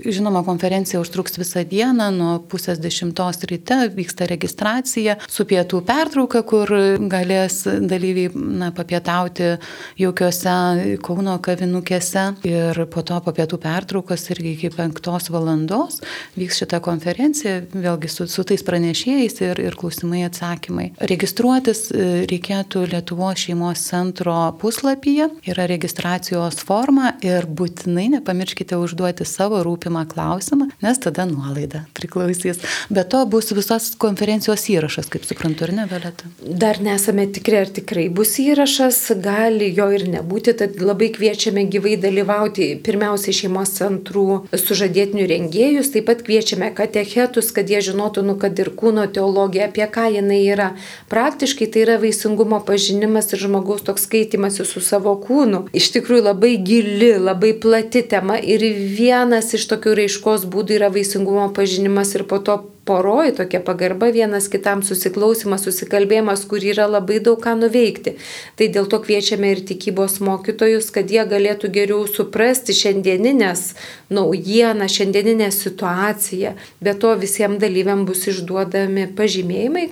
žinoma, 0.06 0.44
konferencija 0.48 1.02
užtruks 1.02 1.40
visą 1.42 1.64
dieną, 1.68 2.10
nuo 2.16 2.34
pusės 2.52 2.82
dešimtos 2.82 3.44
ryte 3.50 3.80
vyksta 3.96 4.28
registracija 4.30 5.18
su 5.28 5.46
pietų 5.50 5.82
pertrauka, 5.88 6.44
kur 6.48 6.72
galės 7.12 7.64
dalyviai 7.66 8.32
na, 8.36 8.72
papietauti 8.76 9.56
jaukiose 10.02 10.58
Kauno 11.02 11.38
kavinukėse. 11.44 12.26
Ir 12.48 12.84
po 12.92 13.04
to 13.08 13.18
po 13.24 13.34
pietų 13.36 13.60
pertraukos 13.62 14.28
irgi 14.34 14.56
iki 14.56 14.72
penktos 14.74 15.30
valandos 15.34 16.02
vyks 16.38 16.62
šita 16.62 16.82
konferencija, 16.84 17.62
vėlgi 17.74 18.10
su, 18.12 18.28
su 18.32 18.46
tais 18.48 18.64
pranešėjais 18.66 19.40
ir, 19.46 19.62
ir 19.64 19.78
klausimai 19.80 20.24
atsakymai. 20.28 20.92
Registruotis 21.12 21.88
e, 21.92 22.24
reikėtų 22.52 22.84
Lietuvos 22.92 23.40
šeimos 23.40 23.80
centro 23.80 24.52
puslapyje, 24.60 25.30
yra 25.48 25.66
registracijos 25.70 26.60
forma 26.60 27.14
ir 27.24 27.46
būtinai 27.48 28.10
nepamirškite 28.18 28.76
užduoti 28.76 29.26
savo 29.26 29.62
rūpimą 29.64 30.04
klausimą, 30.12 30.68
nes 30.84 31.00
tada 31.00 31.26
nuolaida 31.26 31.86
priklausys. 31.96 32.60
Be 32.90 33.04
to 33.08 33.24
bus 33.26 33.52
visos 33.56 33.96
konferencijos 33.96 34.68
įrašas, 34.68 35.08
kaip 35.12 35.24
suprantu, 35.26 35.66
ar 35.68 35.74
ne, 35.78 35.86
Violeta? 35.88 36.28
Dar 36.42 36.82
nesame 36.84 37.28
tikri, 37.32 37.62
ar 37.62 37.72
tikrai 37.72 38.10
bus 38.10 38.36
įrašas, 38.42 39.00
gali 39.24 39.72
jo 39.72 39.88
ir 39.96 40.08
nebūti, 40.12 40.56
tad 40.60 40.82
labai 40.82 41.12
kviečiame 41.16 41.66
gyvai 41.72 41.96
dalyvauti 42.02 42.74
pirmiausiai 42.84 43.38
šeimos 43.44 43.76
centrų 43.78 44.28
sužadėtinių 44.52 45.30
rengėjus, 45.32 45.94
taip 45.96 46.10
pat 46.12 46.26
kviečiame 46.28 46.74
katechetus, 46.76 47.54
kad 47.56 47.72
jie 47.72 47.80
žinotų, 47.92 48.26
nu, 48.28 48.38
kad 48.42 48.60
ir 48.60 48.74
kūno 48.76 49.08
teologija, 49.08 49.72
apie 49.72 49.88
ką 49.88 50.10
jinai 50.18 50.44
yra. 50.52 50.72
Praktiškai 51.12 51.70
tai 51.72 51.86
yra 51.86 52.00
vaisingumo 52.02 52.41
pažinimas 52.66 53.30
ir 53.34 53.44
žmogaus 53.46 53.84
toks 53.86 54.08
skaitimasis 54.08 54.74
su 54.74 54.82
savo 54.82 55.14
kūnu. 55.22 55.68
Iš 55.78 55.92
tikrųjų 55.96 56.26
labai 56.30 56.56
gili, 56.58 57.14
labai 57.20 57.54
plati 57.54 58.02
tema 58.02 58.40
ir 58.40 58.66
vienas 58.98 59.54
iš 59.58 59.68
tokių 59.72 59.96
raiškos 60.02 60.48
būdų 60.50 60.80
yra 60.80 60.92
vaisingumo 60.94 61.52
pažinimas 61.54 62.16
ir 62.18 62.26
po 62.30 62.42
to 62.42 62.58
poroj 62.86 63.36
tokia 63.38 63.62
pagarba 63.66 64.10
vienas 64.12 64.48
kitam 64.52 64.82
susiklausimas, 64.84 65.66
susikalbėjimas, 65.68 66.46
kur 66.50 66.64
yra 66.66 66.88
labai 66.90 67.20
daug 67.24 67.40
ką 67.44 67.56
nuveikti. 67.60 68.16
Tai 68.58 68.68
dėl 68.76 68.90
to 68.92 69.02
kviečiame 69.04 69.54
ir 69.54 69.64
tikybos 69.70 70.20
mokytojus, 70.24 70.90
kad 70.96 71.12
jie 71.14 71.24
galėtų 71.30 71.72
geriau 71.78 72.08
suprasti 72.10 72.76
šiandieninės 72.78 73.64
naujieną, 74.10 74.90
šiandieninę 74.90 75.52
situaciją. 75.56 76.56
Be 76.82 76.98
to 76.98 77.16
visiems 77.22 77.62
dalyviam 77.62 78.06
bus 78.10 78.28
išduodami 78.32 79.10
pažymėjimai 79.18 79.88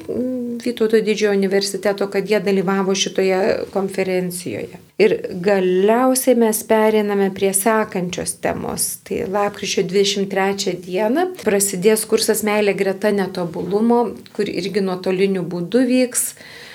Vytauto 0.60 0.99
didžiojo 0.99 1.38
universiteto, 1.38 2.08
kad 2.12 2.30
jie 2.30 2.39
dalyvavo 2.43 2.95
šitoje 2.95 3.41
konferencijoje. 3.73 4.88
Ir 5.00 5.14
galiausiai 5.32 6.36
mes 6.36 6.58
periname 6.68 7.30
prie 7.32 7.54
sekančios 7.56 8.34
temos. 8.44 8.88
Tai 9.08 9.22
lapkričio 9.32 9.86
23 9.88 10.74
dieną 10.84 11.24
prasidės 11.40 12.04
kursas 12.10 12.44
Meilė 12.44 12.74
greta 12.76 13.14
netobulumo, 13.16 14.02
kur 14.36 14.52
irgi 14.52 14.84
nuotoliniu 14.84 15.46
būdu 15.48 15.86
vyks. 15.88 16.26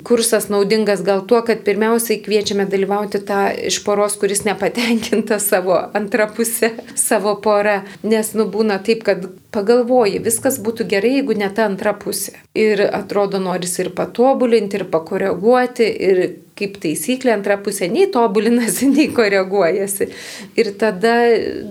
Kursas 0.05 0.49
naudingas 0.49 1.05
gal 1.05 1.21
tuo, 1.29 1.43
kad 1.45 1.61
pirmiausiai 1.67 2.17
kviečiame 2.25 2.65
dalyvauti 2.69 3.21
tą 3.29 3.43
iš 3.69 3.77
poros, 3.85 4.17
kuris 4.17 4.41
nepatenkinta 4.47 5.37
savo 5.39 5.77
antrą 5.93 6.25
pusę, 6.33 6.73
savo 6.97 7.37
porą, 7.45 7.83
nes 8.03 8.33
nubūna 8.33 8.81
taip, 8.81 9.05
kad 9.05 9.29
pagalvoji, 9.55 10.21
viskas 10.25 10.59
būtų 10.63 10.87
gerai, 10.91 11.17
jeigu 11.19 11.37
ne 11.39 11.49
ta 11.55 11.69
antra 11.69 11.95
pusė. 11.97 12.35
Ir 12.55 12.83
atrodo, 12.87 13.41
norisi 13.41 13.85
ir 13.85 13.93
patobulinti, 13.97 14.81
ir 14.81 14.89
pakoreguoti, 14.91 15.87
ir 16.09 16.25
kaip 16.55 16.77
taisyklė 16.79 17.33
antra 17.35 17.57
pusė 17.59 17.87
nei 17.91 18.07
tobulinasi, 18.11 18.87
nei 18.95 19.09
koreguojasi. 19.15 20.07
Ir 20.59 20.71
tada 20.79 21.15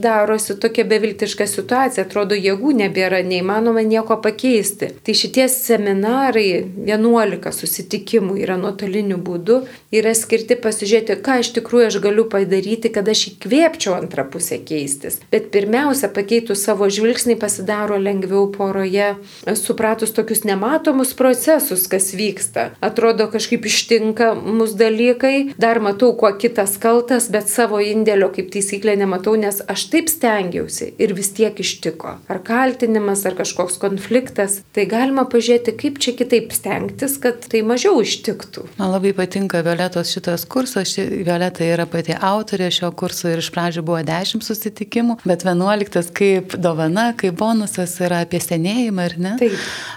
darosi 0.03 0.57
tokia 0.61 0.85
beviltiška 0.89 1.47
situacija, 1.49 2.05
atrodo, 2.05 2.37
jėgų 2.37 2.75
nebėra, 2.83 3.23
neįmanoma 3.25 3.85
nieko 3.87 4.19
pakeisti. 4.25 4.91
Tai 5.05 5.17
šitie 5.17 5.47
seminarai, 5.53 6.47
11 6.85 7.55
susitikimų 7.57 8.39
yra 8.45 8.59
nuotoliniu 8.61 9.19
būdu, 9.25 9.63
yra 9.95 10.15
skirti 10.17 10.59
pasižiūrėti, 10.61 11.19
ką 11.25 11.41
iš 11.43 11.55
tikrųjų 11.59 11.89
aš 11.89 12.01
galiu 12.05 12.27
padaryti, 12.31 12.93
kad 12.93 13.09
aš 13.09 13.27
įkvėpčiau 13.33 13.97
antrą 13.97 14.27
pusę 14.29 14.61
keistis. 14.61 15.21
Bet 15.33 15.49
pirmiausia, 15.55 16.13
pakeitus 16.13 16.65
savo 16.67 16.91
žvilgsnį 16.93 17.39
pasidaro 17.75 17.99
lengviau 17.99 18.51
poroje, 18.53 19.17
supratus 19.55 20.13
tokius 20.15 20.45
nematomus 20.45 21.15
procesus, 21.15 21.87
kas 21.89 22.15
vyksta. 22.15 22.71
Atrodo, 22.81 23.27
kažkaip 23.33 23.67
ištinka 23.67 24.35
mus 24.35 24.75
dalykai, 24.79 25.55
dar 25.59 25.81
matau, 25.81 26.15
kuo 26.17 26.31
kitas 26.39 26.77
kaltas, 26.79 27.29
bet 27.31 27.49
savo 27.49 27.81
indėlio 27.83 28.31
kaip 28.35 28.53
taisyklė 28.55 28.97
nematau, 29.01 29.35
nes 29.37 29.61
aš 29.67 29.89
taip 29.91 30.11
stengiausi 30.13 30.93
ir 30.99 31.15
vis 31.15 31.33
tiek 31.35 31.59
ištiko. 31.59 32.19
Ar 32.29 32.41
kaltinimas, 32.45 33.25
ar 33.27 33.35
kažkoks 33.39 33.79
konfliktas. 33.83 34.61
Tai 34.75 34.87
galima 34.91 35.27
pažiūrėti, 35.27 35.75
kaip 35.79 35.99
čia 35.99 36.15
kitaip 36.19 36.55
stengtis, 36.55 37.19
kad 37.19 37.43
tai 37.51 37.65
mažiau 37.67 37.99
ištiktų. 38.05 38.69
Man 38.79 38.95
labai 38.95 39.15
patinka 39.17 39.65
Violetos 39.67 40.15
šitas 40.15 40.47
kursas. 40.47 40.95
Ši, 40.95 41.09
Violeta 41.27 41.65
yra 41.67 41.89
pati 41.91 42.15
autorė 42.15 42.71
šio 42.75 42.93
kurso 42.95 43.31
ir 43.33 43.43
iš 43.43 43.51
pradžių 43.55 43.83
buvo 43.87 44.03
10 44.07 44.45
susitikimų, 44.45 45.19
bet 45.27 45.47
11 45.47 46.13
kaip 46.15 46.55
dovana, 46.61 47.11
kaip 47.19 47.39
bonusas 47.65 47.97
yra 48.01 48.23
apie 48.25 48.41
senėjimą, 48.41 49.05
ar 49.05 49.15
ne? 49.19 49.33
Taip. 49.41 49.57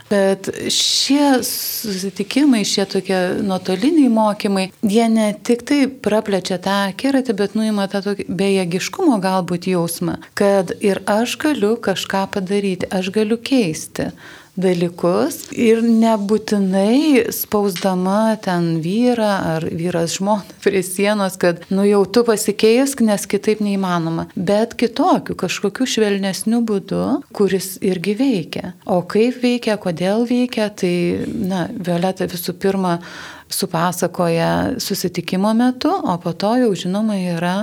Bet 0.10 0.49
šie 0.71 1.43
susitikimai, 1.43 2.63
šie 2.65 2.86
tokie 2.88 3.17
nuotoliniai 3.43 4.10
mokymai, 4.10 4.69
jie 4.82 5.08
ne 5.12 5.34
tik 5.43 5.65
tai 5.67 5.88
praplečia 5.88 6.58
tą 6.58 6.88
akiratį, 6.93 7.36
bet 7.36 7.56
nuima 7.56 7.88
tą 7.91 8.01
tokį 8.06 8.27
bejėgiškumo 8.30 9.19
galbūt 9.23 9.67
jausmą, 9.67 10.17
kad 10.38 10.71
ir 10.80 11.03
aš 11.06 11.38
galiu 11.38 11.75
kažką 11.75 12.27
padaryti, 12.32 12.88
aš 12.88 13.12
galiu 13.12 13.38
keisti 13.38 14.12
dalykus 14.58 15.39
ir 15.54 15.84
nebūtinai 15.86 17.28
spausdama 17.34 18.38
ten 18.43 18.78
vyrą 18.84 19.30
ar 19.54 19.67
vyras 19.70 20.17
žmoną 20.17 20.58
prie 20.63 20.82
sienos, 20.86 21.38
kad 21.39 21.63
nu 21.74 21.86
jau 21.88 22.04
tu 22.10 22.26
pasikeisk, 22.28 23.04
nes 23.06 23.28
kitaip 23.30 23.62
neįmanoma, 23.63 24.28
bet 24.36 24.76
kitokiu, 24.80 25.38
kažkokiu 25.39 25.88
švelnesniu 25.88 26.63
būdu, 26.67 27.04
kuris 27.38 27.76
irgi 27.86 28.17
veikia. 28.17 28.74
O 28.89 29.04
kaip 29.08 29.41
veikia, 29.43 29.78
kodėl 29.82 30.26
veikia, 30.30 30.70
tai, 30.74 30.93
na, 31.28 31.67
Violeta 31.78 32.28
visų 32.30 32.58
pirma 32.58 32.98
supasakoja 33.54 34.80
susitikimo 34.84 35.54
metu, 35.56 35.93
o 35.93 36.17
po 36.20 36.34
to 36.36 36.52
jau 36.60 36.74
žinoma 36.76 37.15
yra 37.22 37.56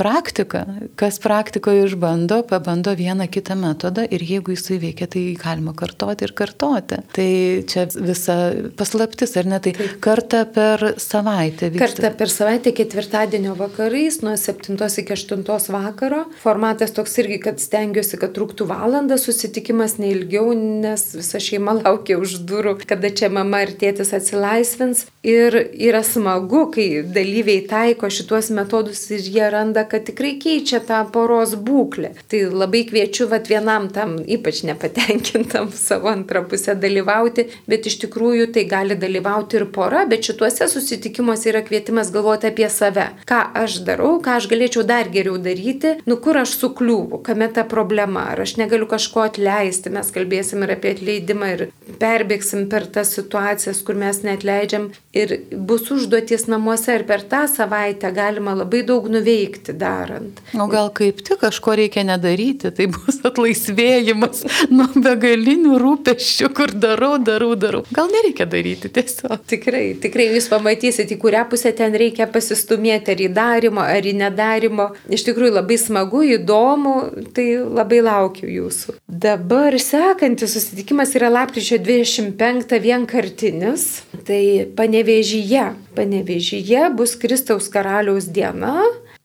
praktika. 0.00 0.64
Kas 1.00 1.18
praktikoje 1.20 1.84
išbando, 1.84 2.40
pabando 2.48 2.94
vieną 2.96 3.28
kitą 3.28 3.56
metodą 3.58 4.06
ir 4.08 4.24
jeigu 4.24 4.54
jisai 4.54 4.78
veikia, 4.80 5.08
tai 5.10 5.24
galima 5.40 5.74
kartoti 5.76 6.24
ir 6.24 6.32
kartoti. 6.36 7.00
Tai 7.16 7.30
čia 7.68 7.86
visa 7.94 8.36
paslaptis, 8.78 9.36
ar 9.40 9.50
ne? 9.50 9.60
Tai 9.60 9.74
Taip. 9.76 9.98
kartą 10.04 10.42
per 10.54 10.84
savaitę 11.00 11.70
vyksta. 11.74 11.84
Kartą 11.84 12.12
per 12.16 12.32
savaitę 12.32 12.72
ketvirtadienio 12.76 13.54
vakarais 13.58 14.20
nuo 14.24 14.36
7 14.40 14.78
iki 15.02 15.12
8 15.12 15.44
vakaro. 15.74 16.24
Formatas 16.40 16.94
toks 16.96 17.18
irgi, 17.20 17.40
kad 17.44 17.60
stengiuosi, 17.60 18.16
kad 18.20 18.32
truktų 18.36 18.68
valandą 18.70 19.18
susitikimas 19.20 19.98
neilgiau, 20.00 20.54
nes 20.56 21.10
visa 21.18 21.40
šeima 21.42 21.76
laukia 21.82 22.16
už 22.20 22.40
durų, 22.48 22.78
kada 22.88 23.12
čia 23.12 23.28
mama 23.28 23.62
ir 23.66 23.74
tėtis 23.80 24.14
atsilaisvins. 24.16 25.04
Ir 25.26 25.56
yra 25.76 26.00
smagu, 26.06 26.66
kai 26.72 27.02
dalyviai 27.04 27.66
taiko 27.68 28.08
šituos 28.08 28.48
metodus 28.56 29.04
ir 29.12 29.20
jie 29.20 29.48
randa, 29.52 29.84
kad 29.90 30.06
tikrai 30.06 30.36
keičia 30.42 30.80
tą 30.86 31.00
poros 31.12 31.56
būklę. 31.58 32.12
Tai 32.30 32.40
labai 32.62 32.84
kviečiu 32.88 33.26
vat 33.30 33.50
vienam 33.50 33.88
tam 33.92 34.16
ypač 34.22 34.62
nepatenkintam 34.68 35.70
savo 35.86 36.10
antrą 36.12 36.44
pusę 36.50 36.76
dalyvauti, 36.78 37.46
bet 37.70 37.88
iš 37.90 38.00
tikrųjų 38.04 38.50
tai 38.54 38.66
gali 38.70 38.96
dalyvauti 39.00 39.60
ir 39.60 39.66
pora, 39.74 40.04
bet 40.10 40.28
šituose 40.28 40.68
susitikimuose 40.70 41.50
yra 41.52 41.64
kvietimas 41.66 42.12
galvoti 42.14 42.50
apie 42.50 42.68
save. 42.70 43.08
Ką 43.28 43.40
aš 43.64 43.80
darau, 43.88 44.18
ką 44.22 44.38
aš 44.38 44.48
galėčiau 44.52 44.86
dar 44.86 45.10
geriau 45.12 45.38
daryti, 45.42 45.96
nu 46.06 46.18
kur 46.22 46.38
aš 46.44 46.54
sukliūvu, 46.60 47.22
kame 47.26 47.50
ta 47.54 47.66
problema, 47.68 48.28
ar 48.34 48.44
aš 48.46 48.56
negaliu 48.60 48.88
kažko 48.90 49.26
atleisti, 49.26 49.92
mes 49.94 50.14
kalbėsim 50.14 50.64
ir 50.66 50.76
apie 50.76 50.94
atleidimą 50.94 51.52
ir 51.56 51.66
perbėgsim 52.00 52.66
per 52.72 52.86
tas 52.90 53.12
situacijas, 53.16 53.82
kur 53.84 53.98
mes 54.00 54.22
neatleidžiam 54.24 54.88
ir 55.16 55.34
bus 55.52 55.88
užduotis 55.92 56.46
namuose 56.50 56.94
ir 56.98 57.04
per 57.08 57.24
tą 57.28 57.44
savaitę 57.50 58.10
galima 58.14 58.54
labai 58.58 58.82
daug 58.86 59.08
nuveikti 59.10 59.74
darant. 59.76 60.40
O 60.54 60.66
gal 60.70 60.90
kaip 60.96 61.20
tik 61.26 61.40
kažko 61.42 61.74
reikia 61.80 62.04
nedaryti, 62.06 62.70
tai 62.76 62.86
bus 62.92 63.20
atlaisvėjimas 63.26 64.44
nuo 64.72 64.88
begalinių 64.94 65.78
rūpeščių, 65.82 66.50
kur 66.56 66.74
darau, 66.74 67.16
darau, 67.22 67.52
darau. 67.58 67.82
Gal 67.94 68.10
nereikia 68.12 68.46
daryti 68.50 68.90
tiesiog. 68.92 69.36
Tikrai, 69.50 69.84
tikrai 70.02 70.30
jūs 70.34 70.48
pamatysite, 70.52 71.16
į 71.16 71.20
kurią 71.22 71.44
pusę 71.50 71.72
ten 71.76 71.96
reikia 71.98 72.28
pasistumėti, 72.30 73.14
ar 73.14 73.24
į 73.26 73.30
darimo, 73.36 73.84
ar 73.84 74.06
į 74.06 74.14
nedarimo. 74.20 74.90
Iš 75.10 75.26
tikrųjų 75.28 75.56
labai 75.58 75.78
smagu, 75.80 76.22
įdomu, 76.36 76.96
tai 77.36 77.48
labai 77.64 78.00
laukiu 78.06 78.48
jūsų. 78.50 78.96
Dabar 79.10 79.76
sekantis 79.82 80.54
susitikimas 80.56 81.14
yra 81.18 81.30
lapkričio 81.32 81.80
25 81.90 82.78
vienkartinis. 82.78 84.02
Tai 84.26 84.66
panevežyje. 84.76 85.64
Panevežyje 85.96 86.90
bus 86.94 87.16
Kristaus 87.18 87.66
karaliaus 87.72 88.28
diena 88.30 88.76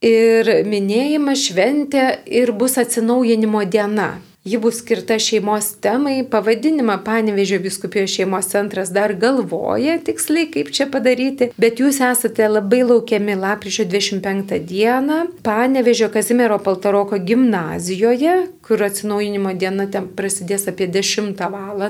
ir 0.02 0.50
minėjimas 0.66 1.46
šventė 1.46 2.06
ir 2.26 2.54
bus 2.58 2.80
atsinaujinimo 2.82 3.62
diena. 3.70 4.16
Ji 4.46 4.58
bus 4.58 4.76
skirta 4.78 5.16
šeimos 5.20 5.72
temai, 5.82 6.20
pavadinimą 6.30 7.00
Panevežio 7.06 7.58
viskupijos 7.60 8.12
šeimos 8.14 8.46
centras 8.52 8.92
dar 8.94 9.14
galvoja 9.18 9.96
tiksliai, 10.06 10.52
kaip 10.54 10.68
čia 10.70 10.86
padaryti, 10.94 11.48
bet 11.58 11.82
jūs 11.82 11.98
esate 12.06 12.46
labai 12.46 12.84
laukiami 12.86 13.34
lapkričio 13.42 13.88
25 13.90 14.60
dieną 14.70 15.18
Panevežio 15.48 16.12
Kazimiero 16.14 16.60
Paltaroko 16.62 17.18
gimnazijoje, 17.18 18.36
kur 18.62 18.84
atsinaujinimo 18.86 19.56
diena 19.58 19.88
ten 19.90 20.12
prasidės 20.14 20.68
apie 20.70 20.92
10 20.94 21.42
val. 21.50 21.82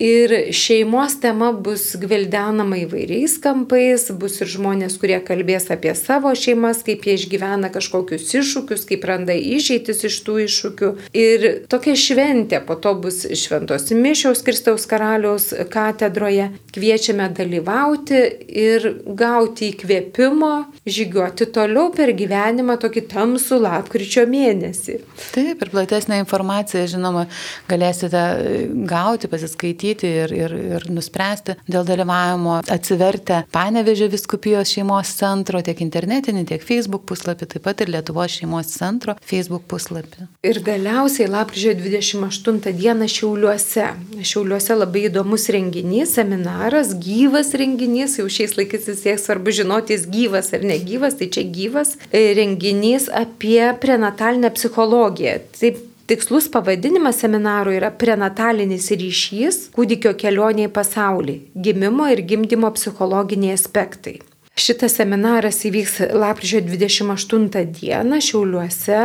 Ir 0.00 0.34
šeimos 0.56 1.18
tema 1.20 1.50
bus 1.52 1.84
gvildenama 2.00 2.80
įvairiais 2.80 3.36
kampais, 3.44 4.08
bus 4.16 4.40
ir 4.40 4.48
žmonės, 4.48 4.96
kurie 5.00 5.20
kalbės 5.20 5.68
apie 5.68 5.92
savo 5.96 6.32
šeimas, 6.32 6.80
kaip 6.88 7.04
jie 7.04 7.18
išgyvena 7.20 7.68
kažkokius 7.76 8.32
iššūkius, 8.40 8.88
kaip 8.88 9.04
randa 9.04 9.36
išeitis 9.36 10.04
iš 10.08 10.18
tų 10.24 10.40
iššūkių. 10.48 10.92
Ir 11.12 11.48
tokia 11.68 11.89
šventė, 11.98 12.60
po 12.66 12.76
to 12.80 12.94
bus 13.00 13.22
šventos 13.38 13.88
mišiaus 13.94 14.44
Kristaus 14.46 14.86
karaliaus 14.90 15.50
katedroje. 15.72 16.50
Kviečiame 16.74 17.30
dalyvauti 17.34 18.20
ir 18.48 18.86
gauti 19.18 19.72
įkvėpimo, 19.72 20.52
žygiuoti 20.86 21.48
toliau 21.54 21.90
per 21.94 22.12
gyvenimą 22.18 22.76
tokį 22.82 23.06
tamsų 23.10 23.62
lapkričio 23.64 24.26
mėnesį. 24.30 25.00
Taip, 25.34 25.64
ir 25.64 25.72
platesnį 25.72 26.00
platesnę 26.00 26.18
informaciją, 26.22 26.86
žinoma, 26.86 27.26
galėsite 27.68 28.16
e, 28.18 28.66
gauti, 28.88 29.28
pasiskaityti 29.28 30.06
ir, 30.06 30.32
ir, 30.32 30.54
ir 30.76 30.86
nuspręsti 30.90 31.56
dėl 31.68 31.84
dalyvavimo 31.86 32.60
atsivertę 32.70 33.44
Panevežė 33.52 34.10
viskupijos 34.10 34.70
šeimos 34.70 35.12
centro 35.18 35.60
tiek 35.62 35.80
internetinį, 35.80 36.46
tiek 36.48 36.62
Facebook 36.64 37.06
puslapį, 37.08 37.48
taip 37.54 37.64
pat 37.66 37.82
ir 37.84 37.92
Lietuvos 37.92 38.38
šeimos 38.38 38.70
centro 38.72 39.16
Facebook 39.20 39.66
puslapį. 39.70 40.28
Ir 40.46 40.60
galiausiai 40.64 41.28
lapkričio 41.30 41.74
28 41.80 42.72
dieną 42.78 43.08
Šiauliuose. 43.10 43.86
Šiauliuose 44.22 44.76
labai 44.78 45.06
įdomus 45.08 45.48
renginys, 45.54 46.14
seminaras, 46.18 46.94
gyvas 47.02 47.52
renginys, 47.58 48.18
jau 48.20 48.28
šiais 48.30 48.56
laikais 48.58 48.88
vis 48.90 49.04
tiek 49.04 49.20
svarbu 49.20 49.54
žinoti, 49.60 49.96
jis 49.96 50.08
gyvas 50.12 50.52
ar 50.56 50.66
negyvas, 50.66 51.18
tai 51.20 51.30
čia 51.34 51.44
gyvas 51.44 51.96
e, 52.10 52.30
renginys 52.38 53.10
apie 53.12 53.72
prenatalinę 53.82 54.52
psichologiją. 54.56 55.38
Taip 55.58 55.86
Tikslus 56.10 56.48
pavadinimas 56.50 57.20
seminaro 57.22 57.70
yra 57.70 57.92
prenatalinis 57.94 58.88
ryšys 58.98 59.58
kūdikio 59.76 60.10
kelionė 60.18 60.64
į 60.66 60.72
pasaulį- 60.74 61.36
gimimo 61.66 62.08
ir 62.10 62.24
gimdymo 62.32 62.72
psichologiniai 62.74 63.54
aspektai. 63.54 64.16
Šitas 64.58 64.96
seminaras 64.98 65.62
įvyks 65.64 66.00
lapkričio 66.12 66.60
28 66.66 67.46
dieną 67.78 68.18
Šiauliuose, 68.20 68.98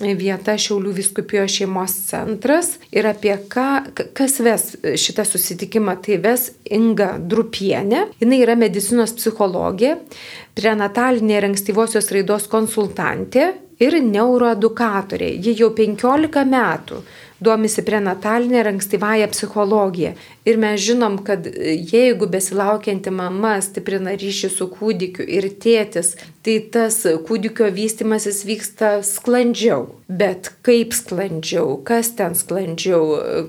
vieta 0.00 0.54
Šiaulių 0.58 0.94
viskupijos 0.96 1.52
šeimos 1.58 1.96
centras 2.08 2.70
ir 2.94 3.08
apie 3.10 3.34
ką, 3.50 3.66
kas 4.16 4.38
ves 4.44 4.70
šitą 5.02 5.26
susitikimą, 5.28 5.98
tai 6.04 6.20
ves 6.24 6.48
Inga 6.72 7.16
Drupienė, 7.18 8.06
jinai 8.22 8.40
yra 8.46 8.56
medicinos 8.56 9.12
psichologė, 9.18 9.96
prenatalinė 10.56 11.36
ir 11.36 11.48
ankstyvosios 11.50 12.08
raidos 12.14 12.48
konsultantė 12.50 13.50
ir 13.82 13.98
neuroedukatorė. 13.98 15.34
Ji 15.42 15.56
jau 15.58 15.72
15 15.74 16.46
metų 16.48 17.02
domisi 17.44 17.84
prenatalinė 17.86 18.60
ir 18.62 18.70
ankstyvąją 18.72 19.28
psichologiją. 19.32 20.14
Ir 20.44 20.60
mes 20.60 20.80
žinom, 20.84 21.18
kad 21.24 21.46
jeigu 21.46 22.28
besilaukianti 22.28 23.12
mama 23.14 23.56
stiprina 23.64 24.12
ryšį 24.20 24.50
su 24.52 24.68
kūdikiu 24.72 25.24
ir 25.24 25.48
tėtis, 25.62 26.14
tai 26.44 26.58
tas 26.72 26.98
kūdikio 27.28 27.70
vystimasis 27.72 28.42
vyksta 28.44 28.98
sklandžiau. 29.06 29.86
Bet 30.04 30.50
kaip 30.66 30.92
sklandžiau, 30.92 31.78
kas 31.88 32.10
ten 32.18 32.36
sklandžiau, 32.36 33.06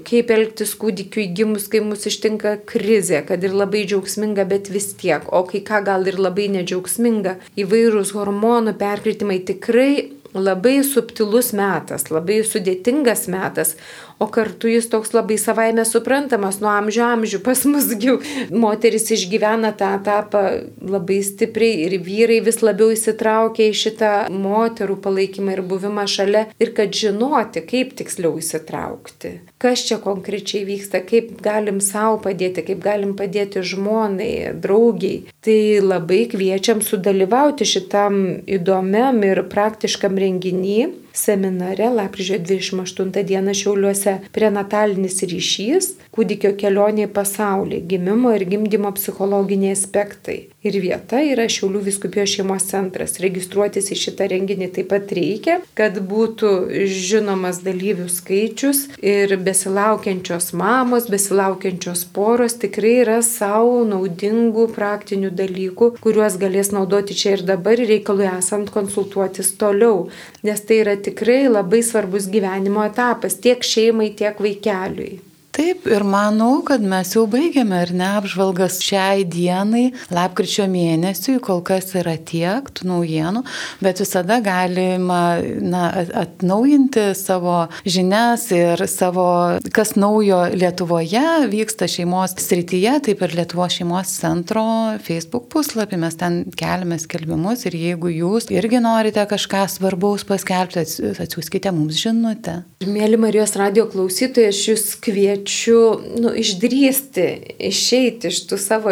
kaip 0.07 0.31
elgtis 0.31 0.71
kūdikiu 0.79 1.25
įgimus, 1.25 1.67
kai 1.71 1.83
mus 1.83 2.07
ištinka 2.07 2.55
krizė, 2.69 3.19
kad 3.27 3.43
ir 3.43 3.55
labai 3.55 3.83
džiaugsminga, 3.89 4.47
bet 4.47 4.71
vis 4.71 4.93
tiek, 4.95 5.27
o 5.35 5.43
kai 5.49 5.59
ką 5.67 5.83
gal 5.89 6.07
ir 6.07 6.21
labai 6.21 6.47
nedžiaugsminga, 6.55 7.35
įvairūs 7.59 8.15
hormonų 8.15 8.77
perkritimai 8.79 9.41
tikrai 9.51 9.91
labai 10.35 10.83
subtilus 10.83 11.53
metas, 11.55 12.09
labai 12.11 12.41
sudėtingas 12.43 13.27
metas, 13.31 13.75
o 14.19 14.27
kartu 14.27 14.69
jis 14.71 14.87
toks 14.89 15.13
labai 15.15 15.37
savaime 15.39 15.85
suprantamas 15.87 16.59
nuo 16.63 16.71
amžių 16.71 17.03
amžių. 17.05 17.41
Pas 17.45 17.63
musgi 17.67 18.15
moteris 18.53 19.09
išgyvena 19.15 19.73
tą 19.77 19.91
etapą 19.99 20.43
labai 20.81 21.19
stipriai 21.25 21.85
ir 21.87 21.97
vyrai 22.05 22.39
vis 22.45 22.61
labiau 22.63 22.93
įsitraukia 22.95 23.69
į 23.71 23.77
šitą 23.81 24.13
moterų 24.31 24.97
palaikymą 25.03 25.57
ir 25.57 25.63
buvimą 25.67 26.07
šalia 26.11 26.45
ir 26.61 26.73
kad 26.77 26.95
žinoti, 26.95 27.63
kaip 27.67 27.95
tiksliau 27.99 28.39
įsitraukti. 28.39 29.35
Kas 29.61 29.85
čia 29.87 29.99
konkrečiai 30.03 30.65
vyksta, 30.67 31.01
kaip 31.05 31.35
galim 31.43 31.81
savo 31.83 32.19
padėti, 32.23 32.63
kaip 32.69 32.83
galim 32.83 33.15
padėti 33.19 33.63
žmonai, 33.65 34.55
draugiai. 34.61 35.25
Tai 35.45 35.59
labai 35.83 36.25
kviečiam 36.31 36.83
sudalyvauti 36.85 37.67
šitam 37.67 38.21
įdomiam 38.47 39.23
ir 39.27 39.43
praktiškam 39.51 40.19
renginiui 40.21 41.04
seminare 41.15 41.89
lapkričio 41.89 42.39
28 42.39 43.23
dieną 43.23 43.53
Šiauliuose 43.55 44.17
prenatalinis 44.35 45.21
ryšys, 45.23 45.91
kūdikio 46.15 46.53
kelionė 46.59 47.07
į 47.07 47.13
pasaulį, 47.15 47.81
gimimo 47.91 48.33
ir 48.35 48.45
gimdymo 48.51 48.91
psichologiniai 48.97 49.75
aspektai. 49.75 50.39
Ir 50.65 50.79
vieta 50.81 51.19
yra 51.21 51.43
Šiaulių 51.51 51.83
viskupijos 51.85 52.31
šeimos 52.33 52.63
centras. 52.71 53.19
Registruotis 53.21 53.91
į 53.93 53.97
šitą 54.01 54.25
renginį 54.31 54.71
taip 54.73 54.87
pat 54.89 55.11
reikia, 55.13 55.59
kad 55.77 55.99
būtų 56.09 56.53
žinomas 56.89 57.59
dalyvių 57.65 58.07
skaičius 58.09 58.79
ir 59.05 59.35
besilaukiančios 59.45 60.49
mamos, 60.57 61.05
besilaukiančios 61.13 62.01
poros 62.15 62.57
tikrai 62.63 62.95
yra 63.03 63.19
savo 63.25 63.83
naudingų 63.85 64.65
praktinių 64.73 65.29
dalykų, 65.37 65.91
kuriuos 66.01 66.39
galės 66.41 66.73
naudoti 66.73 67.13
čia 67.13 67.35
ir 67.37 67.45
dabar 67.45 67.77
reikalui 67.77 68.25
esant 68.31 68.73
konsultuotis 68.73 69.53
toliau, 69.61 70.07
nes 70.41 70.65
tai 70.65 70.81
yra 70.81 70.97
tikrai 70.97 71.43
labai 71.45 71.85
svarbus 71.85 72.25
gyvenimo 72.33 72.81
etapas 72.89 73.37
tiek 73.37 73.61
šeimai, 73.61 74.15
tiek 74.17 74.41
vaikeliui. 74.41 75.34
Taip, 75.55 75.85
ir 75.87 76.03
manau, 76.03 76.57
kad 76.67 76.83
mes 76.83 77.13
jau 77.15 77.21
baigėme, 77.31 77.77
ar 77.85 77.91
ne, 77.95 78.07
apžvalgas 78.17 78.81
šiai 78.83 79.23
dienai, 79.23 79.85
lapkričio 80.11 80.65
mėnesiui, 80.67 81.37
kol 81.39 81.61
kas 81.63 81.93
yra 81.95 82.17
tiek 82.19 82.67
tų 82.75 82.89
naujienų, 82.89 83.43
bet 83.79 84.01
visada 84.03 84.41
galima 84.43 85.37
na, 85.63 85.85
atnaujinti 86.25 87.05
savo 87.15 87.69
žinias 87.87 88.49
ir 88.51 88.83
savo, 88.91 89.27
kas 89.71 89.93
naujo 89.95 90.41
Lietuvoje 90.51 91.23
vyksta 91.53 91.87
šeimos 91.87 92.35
srityje, 92.43 92.97
taip 93.07 93.23
ir 93.23 93.37
Lietuvos 93.39 93.77
šeimos 93.77 94.11
centro 94.11 94.65
Facebook 95.07 95.47
puslapį, 95.55 96.01
mes 96.03 96.19
ten 96.19 96.41
keliame 96.51 96.99
skelbimus 96.99 97.63
ir 97.69 97.79
jeigu 97.79 98.11
jūs 98.11 98.49
irgi 98.51 98.83
norite 98.83 99.23
kažką 99.31 99.63
svarbaus 99.71 100.27
paskelbti, 100.27 100.83
atsiųskite 101.15 101.71
mums 101.71 102.03
žinutę. 102.03 102.59
Mėly 102.83 103.23
Marijos 103.23 103.55
radio 103.55 103.87
klausytojai, 103.87 104.51
aš 104.51 104.63
jūs 104.73 104.87
kviečiu 104.99 105.44
kviečiu 105.45 105.99
nu, 106.19 106.33
išdrysti, 106.35 107.55
išeiti 107.59 108.27
iš 108.27 108.47
tų 108.49 108.57
savo 108.57 108.91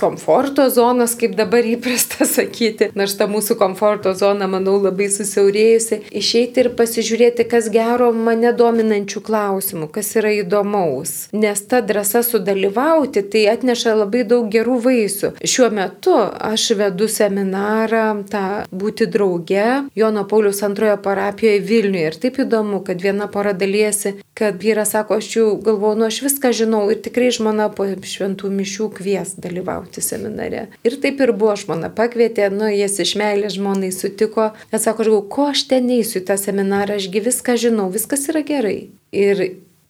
komforto 0.00 0.68
zonos, 0.70 1.14
kaip 1.14 1.36
dabar 1.36 1.64
įprasta 1.64 2.26
sakyti, 2.36 2.90
nors 2.94 3.14
ta 3.16 3.26
mūsų 3.26 3.56
komforto 3.58 4.14
zona, 4.14 4.48
manau, 4.50 4.80
labai 4.82 5.08
susiaurėjusi, 5.08 6.10
išeiti 6.10 6.64
ir 6.64 6.70
pasižiūrėti, 6.74 7.46
kas 7.48 7.70
gero 7.70 8.12
mane 8.12 8.52
dominančių 8.52 9.22
klausimų, 9.22 9.88
kas 9.92 10.14
yra 10.18 10.32
įdomaus. 10.42 11.28
Nes 11.32 11.62
ta 11.68 11.80
drąsa 11.80 12.22
sudalyvauti, 12.26 13.22
tai 13.22 13.46
atneša 13.52 13.94
labai 14.02 14.24
daug 14.26 14.50
gerų 14.50 14.80
vaisių. 14.82 15.32
Šiuo 15.42 15.70
metu 15.70 16.16
aš 16.18 16.72
vedu 16.78 17.08
seminarą, 17.08 18.24
tą 18.30 18.64
būti 18.72 19.06
drauge, 19.06 19.86
Jono 19.94 20.26
Paulius 20.28 20.62
antrojo 20.66 20.98
parapijoje 21.02 21.62
Vilniuje. 21.62 22.10
Ir 22.10 22.18
taip 22.18 22.40
įdomu, 22.42 22.82
kad 22.86 23.02
viena 23.02 23.28
pora 23.30 23.52
dalyjasi, 23.54 24.16
kad 24.38 24.58
vyras 24.62 24.94
sako, 24.96 25.20
aš 25.20 25.28
jau 25.36 25.48
galvoju, 25.62 25.91
nu 25.98 26.06
aš 26.08 26.20
viską 26.26 26.52
žinau 26.56 26.84
ir 26.92 27.00
tikrai 27.04 27.30
žmona 27.34 27.68
po 27.74 27.86
šventų 27.86 28.50
mišių 28.52 28.88
kvies 28.98 29.34
dalyvauti 29.42 30.04
seminare. 30.04 30.68
Ir 30.86 30.98
taip 31.02 31.20
ir 31.24 31.34
buvo, 31.36 31.56
žmona 31.58 31.90
pakvietė, 31.94 32.48
nu 32.54 32.70
jis 32.70 33.00
iš 33.04 33.16
meilės 33.20 33.58
žmonai 33.58 33.92
sutiko, 33.94 34.50
bet 34.72 34.84
sako, 34.84 35.04
aš 35.04 35.12
galvoju, 35.12 35.28
ko 35.32 35.50
aš 35.52 35.66
ten 35.72 35.88
neįsiu 35.90 36.22
į 36.22 36.26
tą 36.30 36.38
seminarą, 36.40 37.00
ašgi 37.00 37.26
viską 37.28 37.58
žinau, 37.66 37.90
viskas 37.92 38.28
yra 38.32 38.44
gerai. 38.46 38.78
Ir 39.12 39.44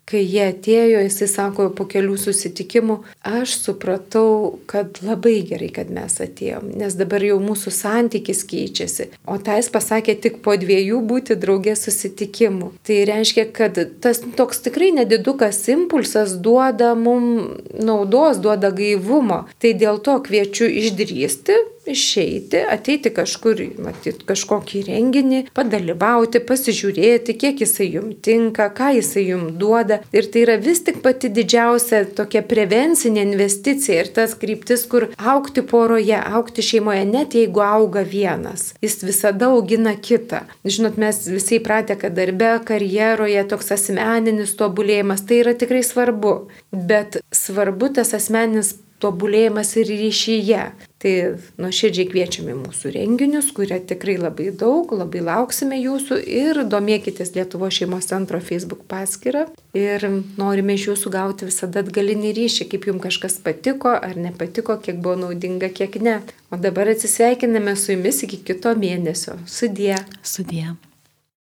kai 0.09 0.23
jie 0.27 0.43
atėjo, 0.51 1.01
jisai 1.07 1.29
sako, 1.31 1.69
po 1.77 1.87
kelių 1.89 2.17
susitikimų, 2.21 2.99
aš 3.27 3.55
supratau, 3.63 4.59
kad 4.71 4.99
labai 5.05 5.39
gerai, 5.47 5.71
kad 5.75 5.93
mes 5.95 6.19
atėjom, 6.23 6.73
nes 6.81 6.97
dabar 6.99 7.25
jau 7.25 7.39
mūsų 7.43 7.73
santykis 7.75 8.43
keičiasi. 8.51 9.09
O 9.31 9.39
tai 9.43 9.61
jis 9.61 9.71
pasakė 9.73 10.17
tik 10.25 10.41
po 10.45 10.57
dviejų 10.59 11.01
būti 11.09 11.39
draugės 11.41 11.87
susitikimų. 11.87 12.73
Tai 12.87 12.99
reiškia, 13.09 13.47
kad 13.55 13.79
tas 14.03 14.23
toks 14.39 14.65
tikrai 14.67 14.93
nedidukas 14.97 15.63
impulsas 15.73 16.35
duoda 16.43 16.93
mums 16.99 17.63
naudos, 17.79 18.43
duoda 18.43 18.73
gaivumo. 18.75 19.45
Tai 19.63 19.77
dėl 19.79 20.03
to 20.05 20.19
kviečiu 20.27 20.69
išdrysti, 20.83 21.57
išeiti, 21.87 22.61
ateiti 22.71 23.11
kažkur, 23.15 23.61
matyti 23.83 24.27
kažkokį 24.27 24.83
renginį, 24.89 25.41
padalyvauti, 25.57 26.43
pasižiūrėti, 26.47 27.35
kiek 27.39 27.63
jisai 27.65 27.89
jums 27.97 28.21
tinka, 28.25 28.69
ką 28.75 28.93
jisai 28.99 29.25
jums 29.31 29.57
duoda. 29.59 30.01
Ir 30.15 30.29
tai 30.33 30.45
yra 30.47 30.57
vis 30.63 30.83
tik 30.87 31.01
pati 31.05 31.31
didžiausia 31.33 32.05
tokia 32.17 32.45
prevencinė 32.47 33.25
investicija 33.27 34.05
ir 34.05 34.13
tas 34.15 34.37
kryptis, 34.39 34.85
kur 34.91 35.09
aukti 35.19 35.65
poroje, 35.67 36.19
aukti 36.19 36.65
šeimoje, 36.67 37.05
net 37.09 37.37
jeigu 37.39 37.65
auga 37.65 38.05
vienas, 38.07 38.73
jis 38.85 39.01
visada 39.07 39.51
augina 39.51 39.97
kitą. 39.97 40.45
Žinot, 40.65 41.01
mes 41.03 41.25
visi 41.31 41.59
įpratę, 41.59 41.99
kad 41.99 42.15
darbe, 42.17 42.55
karjeroje 42.69 43.43
toks 43.51 43.75
asmeninis 43.75 44.55
tobulėjimas 44.59 45.27
tai 45.27 45.43
yra 45.43 45.57
tikrai 45.59 45.83
svarbu, 45.87 46.37
bet 46.73 47.21
svarbu 47.35 47.93
tas 47.99 48.15
asmeninis 48.17 48.77
tobulėjimas 49.03 49.75
ir 49.81 49.91
ryšyje. 49.91 50.65
Tai 51.03 51.13
nuoširdžiai 51.59 52.07
kviečiame 52.13 52.55
mūsų 52.55 52.93
renginius, 52.95 53.49
kurie 53.57 53.81
tikrai 53.91 54.15
labai 54.21 54.53
daug, 54.55 54.93
labai 54.95 55.25
lauksime 55.27 55.81
jūsų 55.81 56.21
ir 56.23 56.61
domėkitės 56.71 57.35
Lietuvo 57.35 57.67
šeimos 57.75 58.07
centro 58.13 58.39
Facebook 58.39 58.85
paskyrą 58.91 59.49
ir 59.75 60.07
norime 60.39 60.79
iš 60.79 60.93
jūsų 60.93 61.13
gauti 61.17 61.51
visada 61.51 61.83
atgalinį 61.83 62.31
ryšį, 62.39 62.69
kaip 62.71 62.87
jums 62.87 63.03
kažkas 63.09 63.41
patiko 63.43 63.97
ar 63.97 64.15
nepatiko, 64.15 64.79
kiek 64.79 65.03
buvo 65.03 65.19
naudinga, 65.25 65.73
kiek 65.75 65.99
ne. 65.99 66.21
O 66.55 66.61
dabar 66.61 66.95
atsisveikiname 66.95 67.75
su 67.75 67.97
jumis 67.97 68.23
iki 68.23 68.39
kito 68.47 68.77
mėnesio. 68.79 69.41
Sudie. 69.51 69.97
Sudie. 70.23 70.71